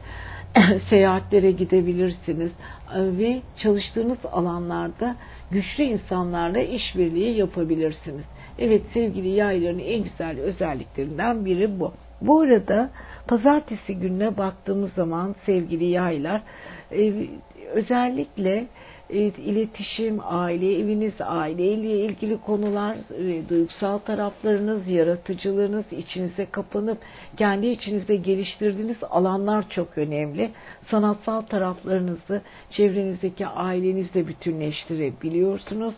[0.89, 2.51] seyahatlere gidebilirsiniz
[2.95, 5.15] ve çalıştığınız alanlarda
[5.51, 8.23] güçlü insanlarla işbirliği yapabilirsiniz.
[8.59, 11.93] Evet sevgili yayların en güzel özelliklerinden biri bu.
[12.21, 12.89] Bu arada
[13.27, 16.41] pazartesi gününe baktığımız zaman sevgili yaylar
[16.91, 17.13] e,
[17.73, 18.65] özellikle
[19.09, 26.97] iletişim, aile eviniz, aileyle ilgili konular, e, duygusal taraflarınız, yaratıcılığınız, içinize kapanıp
[27.37, 30.51] kendi içinizde geliştirdiğiniz alanlar çok önemli.
[30.91, 32.41] Sanatsal taraflarınızı
[32.71, 35.95] çevrenizdeki ailenizle bütünleştirebiliyorsunuz.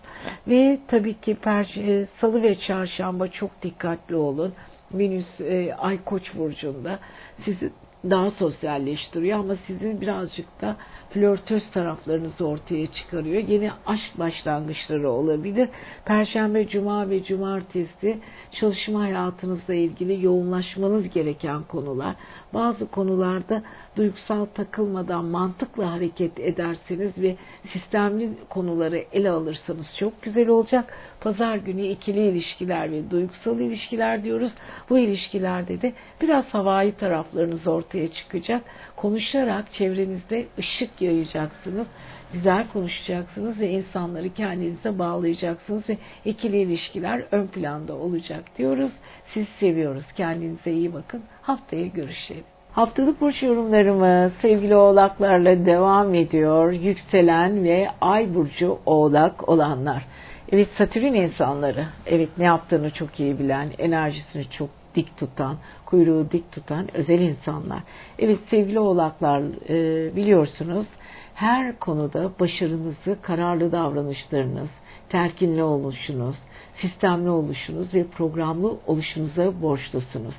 [0.47, 1.76] Ve tabii ki per,
[2.22, 4.53] salı ve çarşamba çok dikkatli olun.
[4.93, 6.99] Venüs e, Ay Koç burcunda
[7.45, 7.72] sizi
[8.09, 10.78] daha sosyalleştiriyor ama sizin birazcık da
[11.14, 13.47] flörtöz taraflarınızı ortaya çıkarıyor.
[13.47, 15.70] Yeni aşk başlangıçları olabilir.
[16.05, 18.20] Perşembe, cuma ve cumartesi
[18.59, 22.16] çalışma hayatınızla ilgili yoğunlaşmanız gereken konular.
[22.53, 23.64] Bazı konularda
[23.95, 27.36] duygusal takılmadan mantıkla hareket ederseniz ve
[27.74, 30.93] sistemli konuları ele alırsanız çok güzel olacak.
[31.22, 34.51] Pazar günü ikili ilişkiler ve duygusal ilişkiler diyoruz.
[34.89, 38.64] Bu ilişkilerde de biraz havai taraflarınız ortaya çıkacak.
[39.02, 41.88] Konuşarak çevrenizde ışık yayacaksınız.
[42.34, 48.91] Güzel konuşacaksınız ve insanları kendinize bağlayacaksınız ve ikili ilişkiler ön planda olacak diyoruz.
[49.34, 50.04] Siz seviyoruz.
[50.18, 51.24] Kendinize iyi bakın.
[51.41, 52.43] Haftaya görüşelim.
[52.72, 56.72] Haftalık burç yorumlarımız sevgili oğlaklarla devam ediyor.
[56.72, 60.06] Yükselen ve ay burcu oğlak olanlar.
[60.52, 61.86] Evet Satürn insanları.
[62.06, 67.84] Evet ne yaptığını çok iyi bilen, enerjisini çok dik tutan, kuyruğu dik tutan özel insanlar.
[68.20, 70.88] Evet sevgili oğlaklar e, biliyorsunuz
[71.34, 74.70] her konuda başarınızı, kararlı davranışlarınız,
[75.10, 76.36] terkinli oluşunuz,
[76.82, 80.36] sistemli oluşunuz ve programlı oluşunuza borçlusunuz.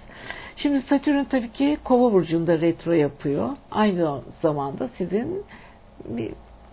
[0.56, 3.48] Şimdi Satürn tabii ki Kova burcunda retro yapıyor.
[3.70, 5.42] Aynı zamanda sizin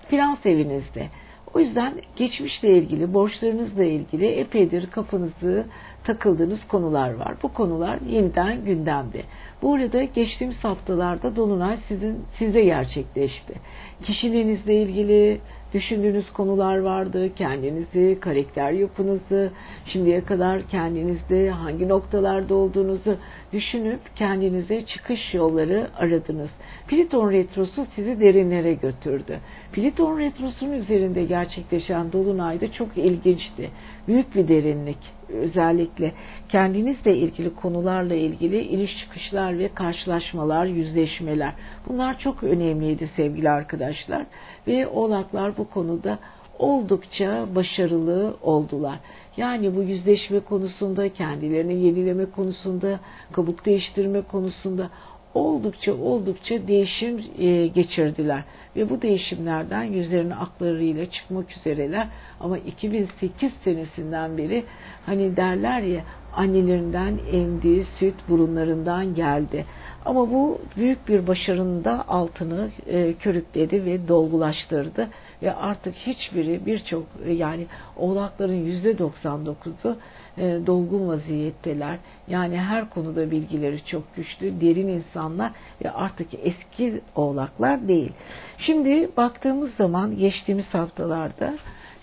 [0.10, 1.08] finans evinizde.
[1.54, 5.66] O yüzden geçmişle ilgili, borçlarınızla ilgili epeydir kafanızı
[6.04, 7.34] takıldığınız konular var.
[7.44, 9.24] Bu konular yeniden gündemde.
[9.62, 13.54] Bu arada geçtiğimiz haftalarda Dolunay sizin sizde gerçekleşti.
[14.04, 15.42] Kişiliğinizle ilgili
[15.74, 17.30] düşündüğünüz konular vardı.
[17.36, 19.52] Kendinizi, karakter yapınızı,
[19.86, 23.18] şimdiye kadar kendinizde hangi noktalarda olduğunuzu
[23.54, 26.50] düşünüp kendinize çıkış yolları aradınız.
[26.88, 29.40] Pliton retrosu sizi derinlere götürdü.
[29.72, 33.70] Pliton retrosunun üzerinde gerçekleşen dolunayda çok ilginçti.
[34.08, 36.14] Büyük bir derinlik özellikle
[36.50, 41.54] kendinizle ilgili konularla ilgili iniş çıkışlar ve karşılaşmalar, yüzleşmeler.
[41.88, 44.26] Bunlar çok önemliydi sevgili arkadaşlar
[44.68, 46.20] ve oğlaklar bu konuda
[46.60, 49.00] oldukça başarılı oldular.
[49.38, 53.00] Yani bu yüzleşme konusunda, kendilerini yenileme konusunda,
[53.32, 54.90] kabuk değiştirme konusunda
[55.34, 58.44] oldukça oldukça değişim e, geçirdiler
[58.76, 62.08] ve bu değişimlerden yüzlerinin aklarıyla çıkmak üzereler
[62.40, 64.64] ama 2008 senesinden beri
[65.06, 66.02] hani derler ya
[66.36, 69.66] annelerinden emdiği süt burunlarından geldi.
[70.06, 75.08] Ama bu büyük bir başarının da altını e, körükledi ve dolgulaştırdı
[75.44, 77.68] ve artık hiçbiri birçok yani
[77.98, 79.98] oğlakların yüzde 99'u
[80.38, 81.98] e, dolgun vaziyetteler.
[82.28, 85.52] Yani her konuda bilgileri çok güçlü, derin insanlar
[85.86, 88.12] ve artık eski oğlaklar değil.
[88.58, 91.54] Şimdi baktığımız zaman geçtiğimiz haftalarda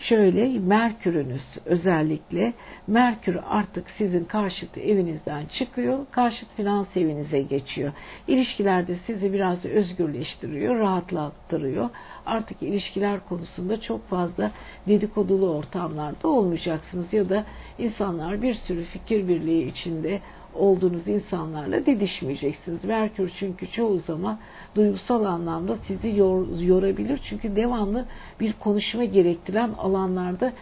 [0.09, 2.53] şöyle Merkür'ünüz özellikle
[2.87, 7.93] Merkür artık sizin karşıt evinizden çıkıyor, karşıt finans evinize geçiyor.
[8.29, 11.91] İlişkilerde sizi biraz özgürleştiriyor, rahatlattırıyor.
[12.27, 14.51] artık ilişkiler konusunda çok fazla
[14.89, 17.45] dedikodulu ortamlarda olmayacaksınız ya da
[17.79, 20.21] insanlar bir sürü fikir birliği içinde
[20.57, 22.85] olduğunuz insanlarla didişmeyeceksiniz.
[22.85, 24.39] Merkür çünkü çoğu zaman
[24.75, 27.21] duygusal anlamda sizi yor, yorabilir.
[27.29, 28.05] Çünkü devamlı
[28.41, 30.53] bir konuşma gerektiren alanlarda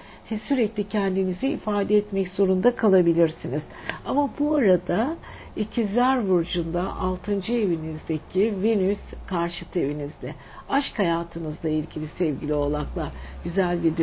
[0.49, 3.63] sürekli kendinizi ifade etmek zorunda kalabilirsiniz.
[4.05, 5.17] Ama bu arada
[5.57, 7.33] İkizler Burcu'nda 6.
[7.33, 10.35] evinizdeki Venüs karşıt evinizde.
[10.69, 13.09] Aşk hayatınızla ilgili sevgili oğlaklar
[13.45, 13.97] güzel bir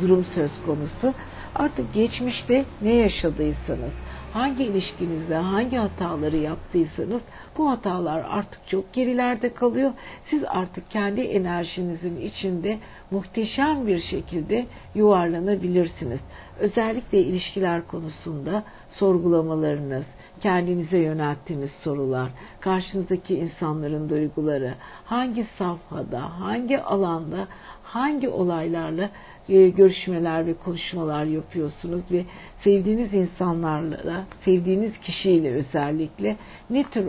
[0.00, 1.14] durum söz konusu.
[1.54, 3.92] Artık geçmişte ne yaşadıysanız,
[4.36, 7.22] hangi ilişkinizde hangi hataları yaptıysanız
[7.58, 9.92] bu hatalar artık çok gerilerde kalıyor.
[10.30, 12.78] Siz artık kendi enerjinizin içinde
[13.10, 16.20] muhteşem bir şekilde yuvarlanabilirsiniz.
[16.58, 20.04] Özellikle ilişkiler konusunda sorgulamalarınız,
[20.40, 22.30] kendinize yönelttiğiniz sorular,
[22.60, 24.74] karşınızdaki insanların duyguları,
[25.04, 27.46] hangi safhada, hangi alanda,
[27.82, 29.10] hangi olaylarla
[29.48, 32.24] görüşmeler ve konuşmalar yapıyorsunuz ve
[32.64, 36.36] sevdiğiniz insanlarla, sevdiğiniz kişiyle özellikle
[36.70, 37.06] ne tür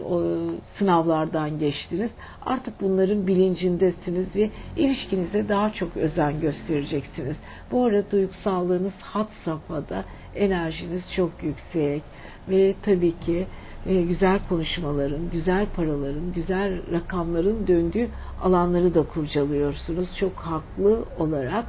[0.80, 2.12] sınavlardan geçtiniz?
[2.46, 7.36] Artık bunların bilincindesiniz ve ilişkinize daha çok özen göstereceksiniz.
[7.72, 12.04] Bu arada duygusallığınız hat safhada, enerjiniz çok yüksek
[12.50, 13.48] ve tabii ki
[13.86, 18.08] e, güzel konuşmaların, güzel paraların, güzel rakamların döndüğü
[18.44, 20.10] alanları da kurcalıyorsunuz.
[20.20, 21.66] Çok haklı olarak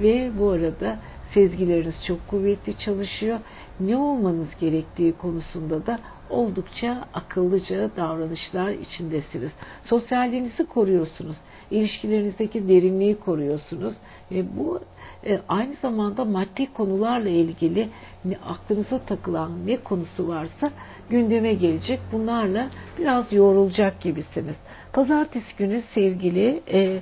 [0.00, 0.98] ve bu arada
[1.34, 3.38] sezgileriniz çok kuvvetli çalışıyor.
[3.80, 5.98] Ne olmanız gerektiği konusunda da
[6.30, 9.50] oldukça akıllıca davranışlar içindesiniz.
[9.84, 11.36] Sosyalliğinizi koruyorsunuz.
[11.70, 13.94] İlişkilerinizdeki derinliği koruyorsunuz.
[14.32, 14.80] Ve bu
[15.26, 17.88] e, aynı zamanda maddi konularla ilgili
[18.46, 20.70] aklınıza takılan ne konusu varsa
[21.10, 22.00] gündeme gelecek.
[22.12, 24.56] Bunlarla biraz yorulacak gibisiniz.
[24.92, 27.00] Pazartesi günü sevgili e,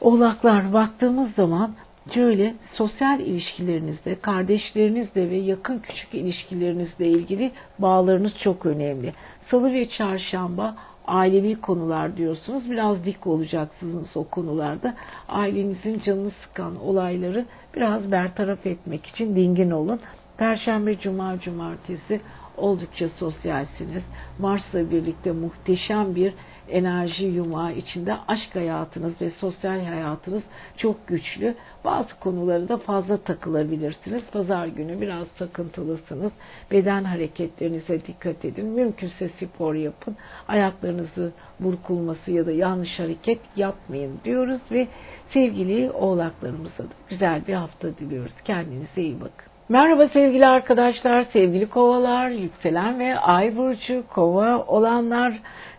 [0.00, 1.74] oğlaklar baktığımız zaman
[2.14, 9.12] şöyle sosyal ilişkilerinizde, kardeşlerinizle ve yakın küçük ilişkilerinizle ilgili bağlarınız çok önemli.
[9.50, 12.70] Salı ve çarşamba ailevi konular diyorsunuz.
[12.70, 14.94] Biraz dik olacaksınız o konularda.
[15.28, 17.46] Ailenizin canını sıkan olayları
[17.76, 20.00] biraz bertaraf etmek için dingin olun.
[20.38, 22.20] Perşembe, cuma, cumartesi
[22.56, 24.02] oldukça sosyalsiniz.
[24.38, 26.34] Mars'la birlikte muhteşem bir
[26.70, 30.42] enerji yumağı içinde aşk hayatınız ve sosyal hayatınız
[30.76, 31.54] çok güçlü.
[31.84, 34.22] Bazı konuları da fazla takılabilirsiniz.
[34.32, 36.32] Pazar günü biraz takıntılısınız.
[36.70, 38.66] Beden hareketlerinize dikkat edin.
[38.66, 40.16] Mümkünse spor yapın.
[40.48, 44.88] Ayaklarınızı burkulması ya da yanlış hareket yapmayın diyoruz ve
[45.32, 48.34] sevgili oğlaklarımıza da güzel bir hafta diliyoruz.
[48.44, 49.50] Kendinize iyi bakın.
[49.70, 55.32] Merhaba sevgili arkadaşlar, sevgili kovalar, yükselen ve ay burcu kova olanlar,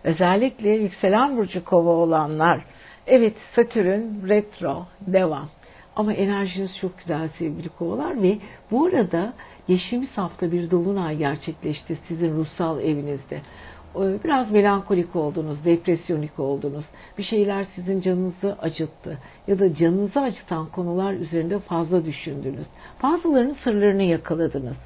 [0.04, 2.66] özellikle yükselen burcu kova olanlar.
[3.08, 5.50] Evet Satürn retro devam.
[5.96, 8.38] Ama enerjiniz çok güzel sevgili kovalar ve
[8.72, 9.34] bu arada
[9.68, 13.42] geçtiğimiz hafta bir dolunay gerçekleşti sizin ruhsal evinizde.
[13.96, 16.86] Ee, biraz melankolik oldunuz, depresyonik oldunuz.
[17.18, 22.66] Bir şeyler sizin canınızı acıttı ya da canınızı acıtan konular üzerinde fazla düşündünüz.
[23.04, 24.78] Bazılarının sırlarını yakaladınız.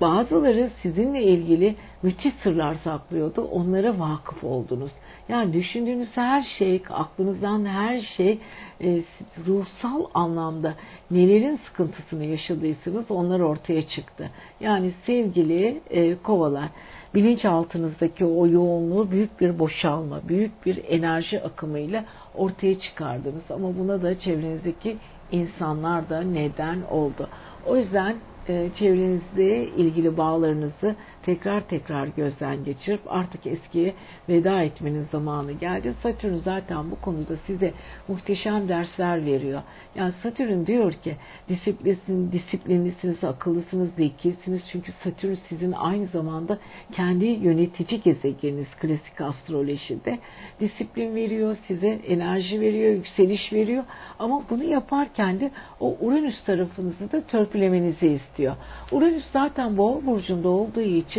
[0.00, 3.42] Bazıları sizinle ilgili müthiş sırlar saklıyordu.
[3.42, 4.90] Onlara vakıf oldunuz.
[5.28, 8.38] Yani düşündüğünüz her şey, aklınızdan her şey
[8.80, 9.02] e,
[9.46, 10.74] ruhsal anlamda
[11.10, 14.30] nelerin sıkıntısını yaşadıysanız onlar ortaya çıktı.
[14.60, 16.68] Yani sevgili e, kovalar,
[17.14, 23.50] bilinçaltınızdaki o yoğunluğu büyük bir boşalma, büyük bir enerji akımıyla ortaya çıkardınız.
[23.50, 24.96] Ama buna da çevrenizdeki
[25.32, 27.28] insanlar da neden oldu.
[27.66, 28.16] O yüzden
[28.50, 33.94] e, çevrenizde ilgili bağlarınızı tekrar tekrar gözden geçirip artık eskiye
[34.28, 35.94] veda etmenin zamanı geldi.
[36.02, 37.72] Satürn zaten bu konuda size
[38.08, 39.62] muhteşem dersler veriyor.
[39.94, 41.16] Yani Satürn diyor ki
[41.48, 44.62] disiplinsin, disiplinlisiniz, akıllısınız, zekisiniz.
[44.72, 46.58] Çünkü Satürn sizin aynı zamanda
[46.92, 50.18] kendi yönetici gezegeniniz klasik astrolojide.
[50.60, 53.84] Disiplin veriyor, size enerji veriyor, yükseliş veriyor.
[54.18, 55.50] Ama bunu yaparken de
[55.80, 58.56] o Uranüs tarafınızı da törpülemenizi istiyor.
[58.92, 61.09] Uranüs zaten boğa burcunda olduğu için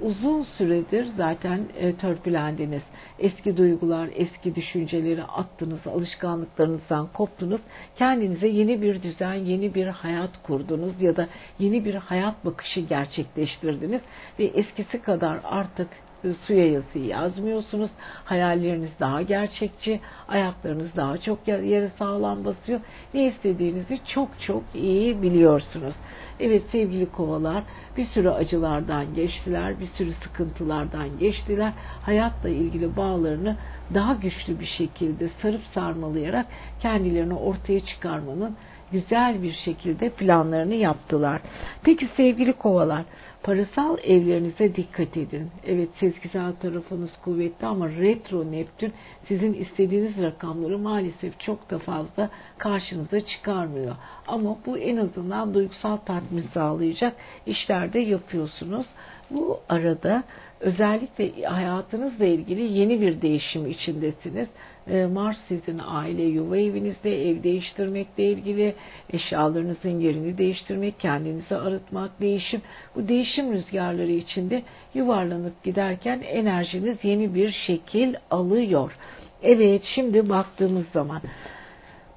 [0.00, 2.82] uzun süredir zaten e, törpülendiniz.
[3.18, 7.60] Eski duygular, eski düşünceleri attınız, alışkanlıklarınızdan koptunuz.
[7.98, 11.28] Kendinize yeni bir düzen, yeni bir hayat kurdunuz ya da
[11.58, 14.00] yeni bir hayat bakışı gerçekleştirdiniz
[14.38, 15.88] ve eskisi kadar artık
[16.24, 17.90] e, suya yazıyı yazmıyorsunuz.
[18.24, 22.80] Hayalleriniz daha gerçekçi, ayaklarınız daha çok yere sağlam basıyor.
[23.14, 25.94] Ne istediğinizi çok çok iyi biliyorsunuz.
[26.40, 27.62] Evet sevgili kovalar
[27.96, 31.72] bir sürü acılardan geçtiler, bir sürü sıkıntılardan geçtiler.
[32.02, 33.56] Hayatla ilgili bağlarını
[33.94, 36.46] daha güçlü bir şekilde sarıp sarmalayarak
[36.80, 38.56] kendilerini ortaya çıkarmanın
[38.92, 41.40] güzel bir şekilde planlarını yaptılar.
[41.82, 43.04] Peki sevgili kovalar,
[43.46, 45.50] parasal evlerinize dikkat edin.
[45.66, 48.92] Evet sezgisel tarafınız kuvvetli ama retro Neptün
[49.28, 53.96] sizin istediğiniz rakamları maalesef çok da fazla karşınıza çıkarmıyor.
[54.26, 57.16] Ama bu en azından duygusal tatmin sağlayacak
[57.46, 58.86] işlerde yapıyorsunuz.
[59.30, 60.24] Bu arada
[60.60, 64.48] özellikle hayatınızla ilgili yeni bir değişim içindesiniz.
[64.90, 68.74] Ee, Mars sizin aile yuva evinizde ev değiştirmekle ilgili
[69.12, 72.62] eşyalarınızın yerini değiştirmek, kendinizi arıtmak, değişim.
[72.94, 74.62] Bu değişim rüzgarları içinde
[74.94, 78.96] yuvarlanıp giderken enerjiniz yeni bir şekil alıyor.
[79.42, 81.20] Evet şimdi baktığımız zaman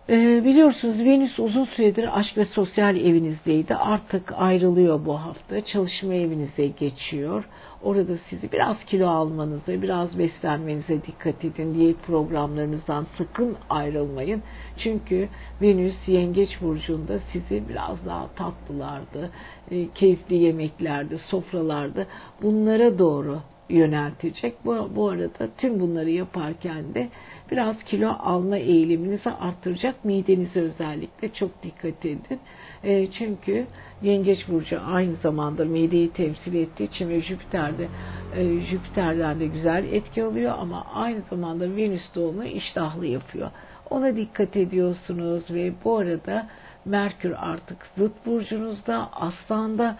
[0.09, 3.75] ee, biliyorsunuz Venüs uzun süredir aşk ve sosyal evinizdeydi.
[3.75, 5.65] Artık ayrılıyor bu hafta.
[5.65, 7.49] Çalışma evinize geçiyor.
[7.83, 11.75] Orada sizi biraz kilo almanıza, biraz beslenmenize dikkat edin.
[11.75, 14.43] Diyet programlarınızdan sakın ayrılmayın.
[14.77, 15.29] Çünkü
[15.61, 19.29] Venüs Yengeç burcunda sizi biraz daha tatlılardı,
[19.71, 22.05] e, keyifli yemeklerde, sofralarda
[22.41, 23.39] bunlara doğru
[23.69, 24.65] yöneltecek.
[24.65, 27.09] Bu, bu arada tüm bunları yaparken de
[27.51, 30.05] biraz kilo alma eğiliminizi arttıracak.
[30.05, 32.39] Midenize özellikle çok dikkat edin.
[32.83, 33.65] E, çünkü
[34.01, 37.87] Yengeç Burcu aynı zamanda mideyi temsil ettiği için ve Jüpiter'de
[38.35, 43.51] e, Jüpiter'den de güzel etki alıyor ama aynı zamanda Venüs de onu iştahlı yapıyor.
[43.89, 46.47] Ona dikkat ediyorsunuz ve bu arada
[46.85, 49.97] Merkür artık zıt burcunuzda, aslanda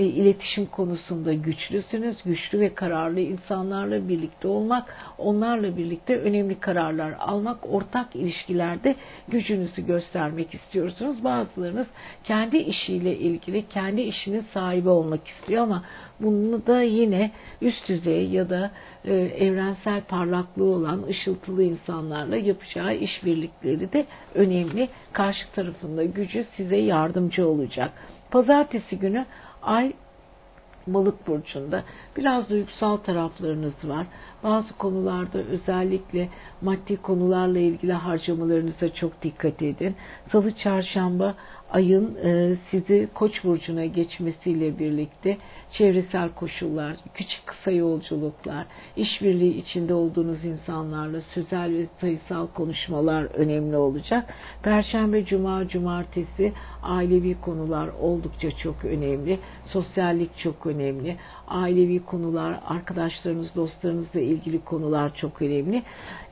[0.00, 2.22] iletişim konusunda güçlüsünüz.
[2.24, 8.96] Güçlü ve kararlı insanlarla birlikte olmak, onlarla birlikte önemli kararlar almak, ortak ilişkilerde
[9.28, 11.24] gücünüzü göstermek istiyorsunuz.
[11.24, 11.86] Bazılarınız
[12.24, 15.84] kendi işiyle ilgili, kendi işinin sahibi olmak istiyor ama
[16.20, 17.30] bunu da yine
[17.60, 18.70] üst düzey ya da
[19.04, 24.88] e, evrensel parlaklığı olan ışıltılı insanlarla yapacağı işbirlikleri de önemli.
[25.12, 27.92] Karşı tarafında gücü size yardımcı olacak.
[28.30, 29.26] Pazartesi günü
[29.62, 29.92] Ay
[30.86, 31.82] balık burcunda
[32.16, 34.06] biraz duygusal taraflarınız var.
[34.42, 36.28] Bazı konularda özellikle
[36.60, 39.96] maddi konularla ilgili harcamalarınıza çok dikkat edin.
[40.32, 41.34] Salı çarşamba
[41.70, 45.38] ayın e, sizi Koç burcuna geçmesiyle birlikte
[45.72, 48.66] çevresel koşullar, küçük kısa yolculuklar,
[48.96, 54.34] işbirliği içinde olduğunuz insanlarla sözel ve sayısal konuşmalar önemli olacak.
[54.62, 56.52] Perşembe, cuma, cumartesi
[56.82, 59.38] ailevi konular oldukça çok önemli.
[59.66, 61.16] Sosyallik çok önemli.
[61.48, 65.82] Ailevi konular, arkadaşlarınız, dostlarınızla ilgili konular çok önemli.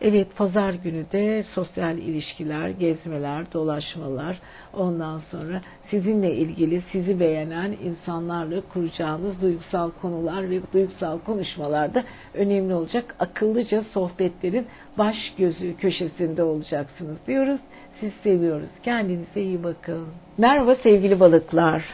[0.01, 4.41] Evet, pazar günü de sosyal ilişkiler, gezmeler, dolaşmalar,
[4.73, 5.61] ondan sonra
[5.91, 12.05] sizinle ilgili sizi beğenen insanlarla kuracağınız duygusal konular ve duygusal konuşmalarda
[12.35, 13.15] önemli olacak.
[13.19, 14.67] Akıllıca sohbetlerin
[14.99, 17.61] baş gözü köşesinde olacaksınız diyoruz.
[18.01, 18.69] Siz seviyoruz.
[18.83, 20.07] Kendinize iyi bakın.
[20.39, 21.85] Merhaba sevgili balıklar.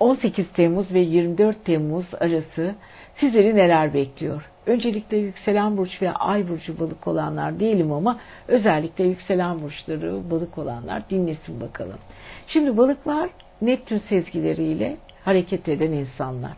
[0.00, 2.74] 18 Temmuz ve 24 Temmuz arası
[3.20, 4.50] sizleri neler bekliyor?
[4.66, 8.18] Öncelikle yükselen burç ve ay burcu balık olanlar diyelim ama
[8.48, 11.98] özellikle yükselen burçları balık olanlar dinlesin bakalım.
[12.48, 13.30] Şimdi balıklar
[13.62, 16.52] Neptün sezgileriyle hareket eden insanlar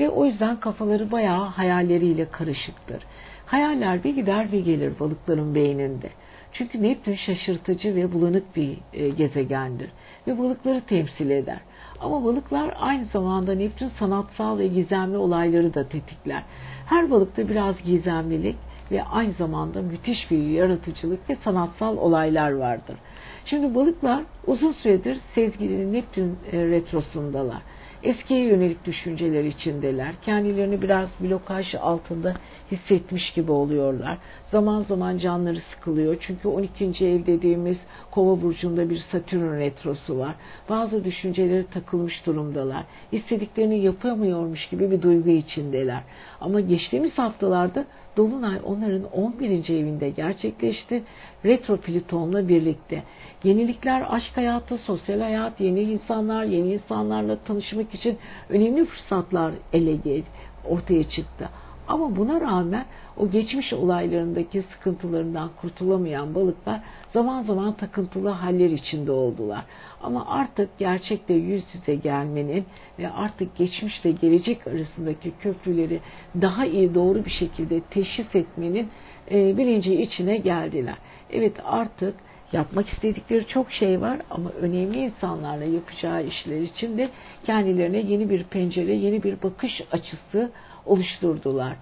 [0.00, 3.02] ve o yüzden kafaları bayağı hayalleriyle karışıktır.
[3.46, 6.10] Hayaller bir gider bir gelir balıkların beyninde.
[6.52, 9.90] Çünkü Neptün şaşırtıcı ve bulanık bir e, gezegendir
[10.26, 11.60] ve balıkları temsil eder.
[12.00, 16.42] Ama balıklar aynı zamanda Neptün sanatsal ve gizemli olayları da tetikler.
[16.86, 18.56] Her balıkta biraz gizemlilik
[18.90, 22.96] ve aynı zamanda müthiş bir yaratıcılık ve sanatsal olaylar vardır.
[23.44, 27.62] Şimdi balıklar uzun süredir sezgilinin Neptün e, retrosundalar
[28.02, 30.14] eskiye yönelik düşünceler içindeler.
[30.22, 32.34] Kendilerini biraz blokaj altında
[32.72, 34.18] hissetmiş gibi oluyorlar.
[34.50, 36.16] Zaman zaman canları sıkılıyor.
[36.20, 36.84] Çünkü 12.
[36.84, 37.76] ev dediğimiz
[38.10, 40.34] kova burcunda bir satürn retrosu var.
[40.68, 42.84] Bazı düşünceleri takılmış durumdalar.
[43.12, 46.02] İstediklerini yapamıyormuş gibi bir duygu içindeler.
[46.40, 47.86] Ama geçtiğimiz haftalarda
[48.16, 49.68] Dolunay onların 11.
[49.68, 51.02] evinde gerçekleşti.
[51.44, 53.02] Retro Plüton'la birlikte.
[53.44, 58.18] Yenilikler, aşk hayatı, sosyal hayat, yeni insanlar, yeni insanlarla tanışmak için
[58.48, 60.22] önemli fırsatlar ele
[60.68, 61.48] ortaya çıktı.
[61.88, 62.84] Ama buna rağmen
[63.16, 66.80] o geçmiş olaylarındaki sıkıntılarından kurtulamayan balıklar
[67.12, 69.64] zaman zaman takıntılı haller içinde oldular.
[70.02, 72.64] Ama artık gerçekle yüz yüze gelmenin
[72.98, 76.00] ve artık geçmişle gelecek arasındaki köprüleri
[76.40, 78.88] daha iyi doğru bir şekilde teşhis etmenin
[79.30, 80.96] e, bilinci içine geldiler.
[81.32, 82.14] Evet artık
[82.52, 87.10] Yapmak istedikleri çok şey var ama önemli insanlarla yapacağı işler için de
[87.44, 90.50] kendilerine yeni bir pencere, yeni bir bakış açısı
[90.86, 91.76] oluşturdular.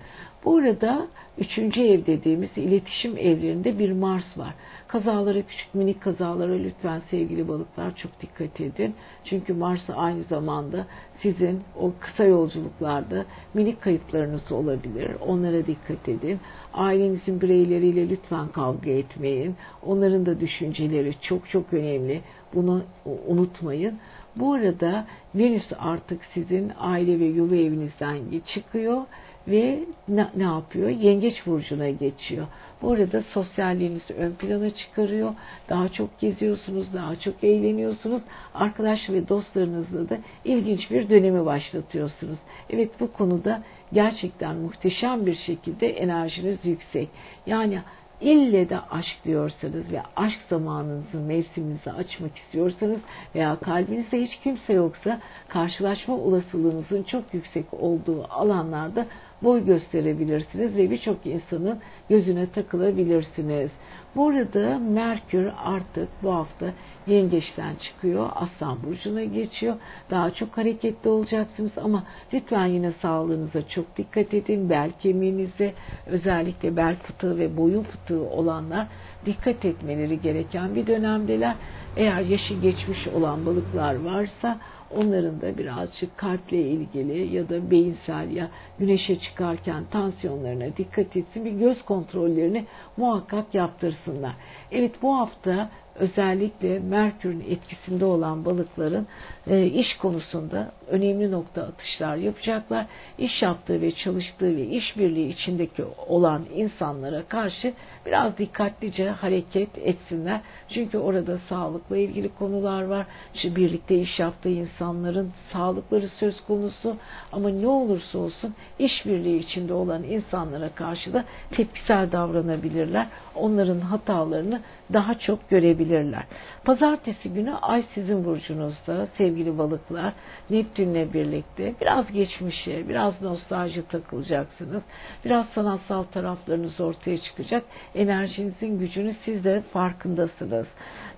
[0.44, 1.08] Burada
[1.38, 4.54] üçüncü ev dediğimiz iletişim evlerinde bir Mars var.
[4.88, 8.94] Kazalara, küçük minik kazalara lütfen sevgili balıklar çok dikkat edin.
[9.24, 10.86] Çünkü Mars aynı zamanda
[11.22, 13.24] sizin o kısa yolculuklarda
[13.54, 15.10] minik kayıplarınız olabilir.
[15.26, 16.40] Onlara dikkat edin.
[16.74, 19.56] Ailenizin bireyleriyle lütfen kavga etmeyin.
[19.82, 22.20] Onların da düşünceleri çok çok önemli.
[22.54, 22.82] Bunu
[23.26, 23.98] unutmayın.
[24.36, 28.18] Bu arada Venüs artık sizin aile ve yuva evinizden
[28.54, 29.02] çıkıyor
[29.48, 30.88] ve ne, ne yapıyor?
[30.88, 32.46] Yengeç burcuna geçiyor.
[32.82, 35.34] Bu arada sosyalliğinizi ön plana çıkarıyor.
[35.68, 38.22] Daha çok geziyorsunuz, daha çok eğleniyorsunuz.
[38.54, 42.38] Arkadaş ve dostlarınızla da ilginç bir dönemi başlatıyorsunuz.
[42.70, 43.62] Evet bu konuda
[43.92, 47.08] gerçekten muhteşem bir şekilde enerjiniz yüksek.
[47.46, 47.78] Yani
[48.20, 52.98] ille de aşk diyorsanız ve aşk zamanınızı, mevsiminizi açmak istiyorsanız
[53.34, 59.06] veya kalbinizde hiç kimse yoksa karşılaşma olasılığınızın çok yüksek olduğu alanlarda
[59.42, 61.78] boy gösterebilirsiniz ve birçok insanın
[62.08, 63.70] gözüne takılabilirsiniz.
[64.16, 66.66] Burada Merkür artık bu hafta
[67.06, 69.76] yengeçten çıkıyor, Aslan Burcu'na geçiyor.
[70.10, 74.70] Daha çok hareketli olacaksınız ama lütfen yine sağlığınıza çok dikkat edin.
[74.70, 75.74] Bel kemiğinize
[76.06, 78.86] özellikle bel fıtığı ve boyun fıtığı olanlar
[79.26, 81.54] dikkat etmeleri gereken bir dönemdeler.
[81.96, 84.58] Eğer yaşı geçmiş olan balıklar varsa
[84.96, 91.44] onların da birazcık kalple ilgili ya da beyinsel ya güneşe çıkarken tansiyonlarına dikkat etsin.
[91.44, 92.64] Bir göz kontrollerini
[92.96, 94.32] muhakkak yaptırsınlar.
[94.72, 99.06] Evet bu hafta özellikle Merkür'ün etkisinde olan balıkların
[99.46, 102.86] e, iş konusunda önemli nokta atışlar yapacaklar.
[103.18, 107.72] İş yaptığı ve çalıştığı ve işbirliği içindeki olan insanlara karşı
[108.06, 110.40] biraz dikkatlice hareket etsinler.
[110.74, 113.06] Çünkü orada sağlıkla ilgili konular var.
[113.34, 116.96] İşte birlikte iş yaptığı insanların sağlıkları söz konusu
[117.32, 123.06] ama ne olursa olsun işbirliği içinde olan insanlara karşı da tepkisel davranabilirler.
[123.38, 124.60] Onların hatalarını
[124.92, 126.22] daha çok görebilirler.
[126.64, 130.12] Pazartesi günü Ay sizin burcunuzda sevgili balıklar
[130.50, 134.82] Neptünle birlikte biraz geçmişe, biraz nostalji takılacaksınız.
[135.24, 137.64] Biraz sanatsal taraflarınız ortaya çıkacak.
[137.94, 140.66] Enerjinizin gücünü siz de farkındasınız.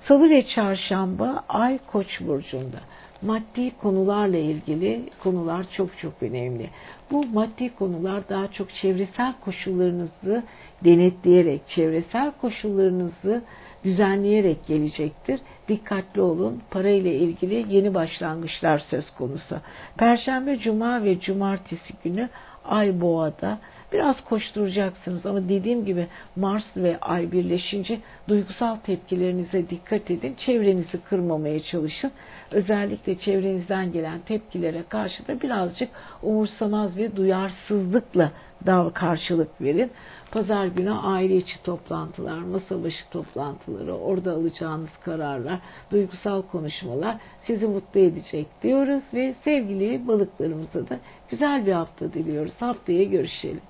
[0.09, 2.81] Salı ve çarşamba Ay Koç burcunda
[3.23, 6.71] maddi konularla ilgili konular çok çok önemli.
[7.11, 10.43] Bu maddi konular daha çok çevresel koşullarınızı
[10.85, 13.43] denetleyerek, çevresel koşullarınızı
[13.85, 15.41] düzenleyerek gelecektir.
[15.69, 16.63] Dikkatli olun.
[16.71, 19.61] Parayla ilgili yeni başlangıçlar söz konusu.
[19.99, 22.29] Perşembe, cuma ve cumartesi günü
[22.65, 23.59] Ay Boğa'da
[23.93, 26.07] biraz koşturacaksınız ama dediğim gibi
[26.37, 27.99] Mars ve Ay birleşince
[28.29, 30.37] duygusal tepkilerinize dikkat edin.
[30.47, 32.13] Çevrenizi kırmamaya çalışın.
[32.53, 35.89] Özellikle çevrenizden gelen tepkilere karşı da birazcık
[36.23, 38.33] umursamaz ve duyarsızlıkla
[38.67, 39.91] daha karşılık verin.
[40.31, 45.59] Pazar günü aile içi toplantılar, masa başı toplantıları, orada alacağınız kararlar,
[45.91, 50.99] duygusal konuşmalar sizi mutlu edecek diyoruz ve sevgili balıklarımıza da
[51.31, 52.53] güzel bir hafta diliyoruz.
[52.59, 53.61] Haftaya görüşelim.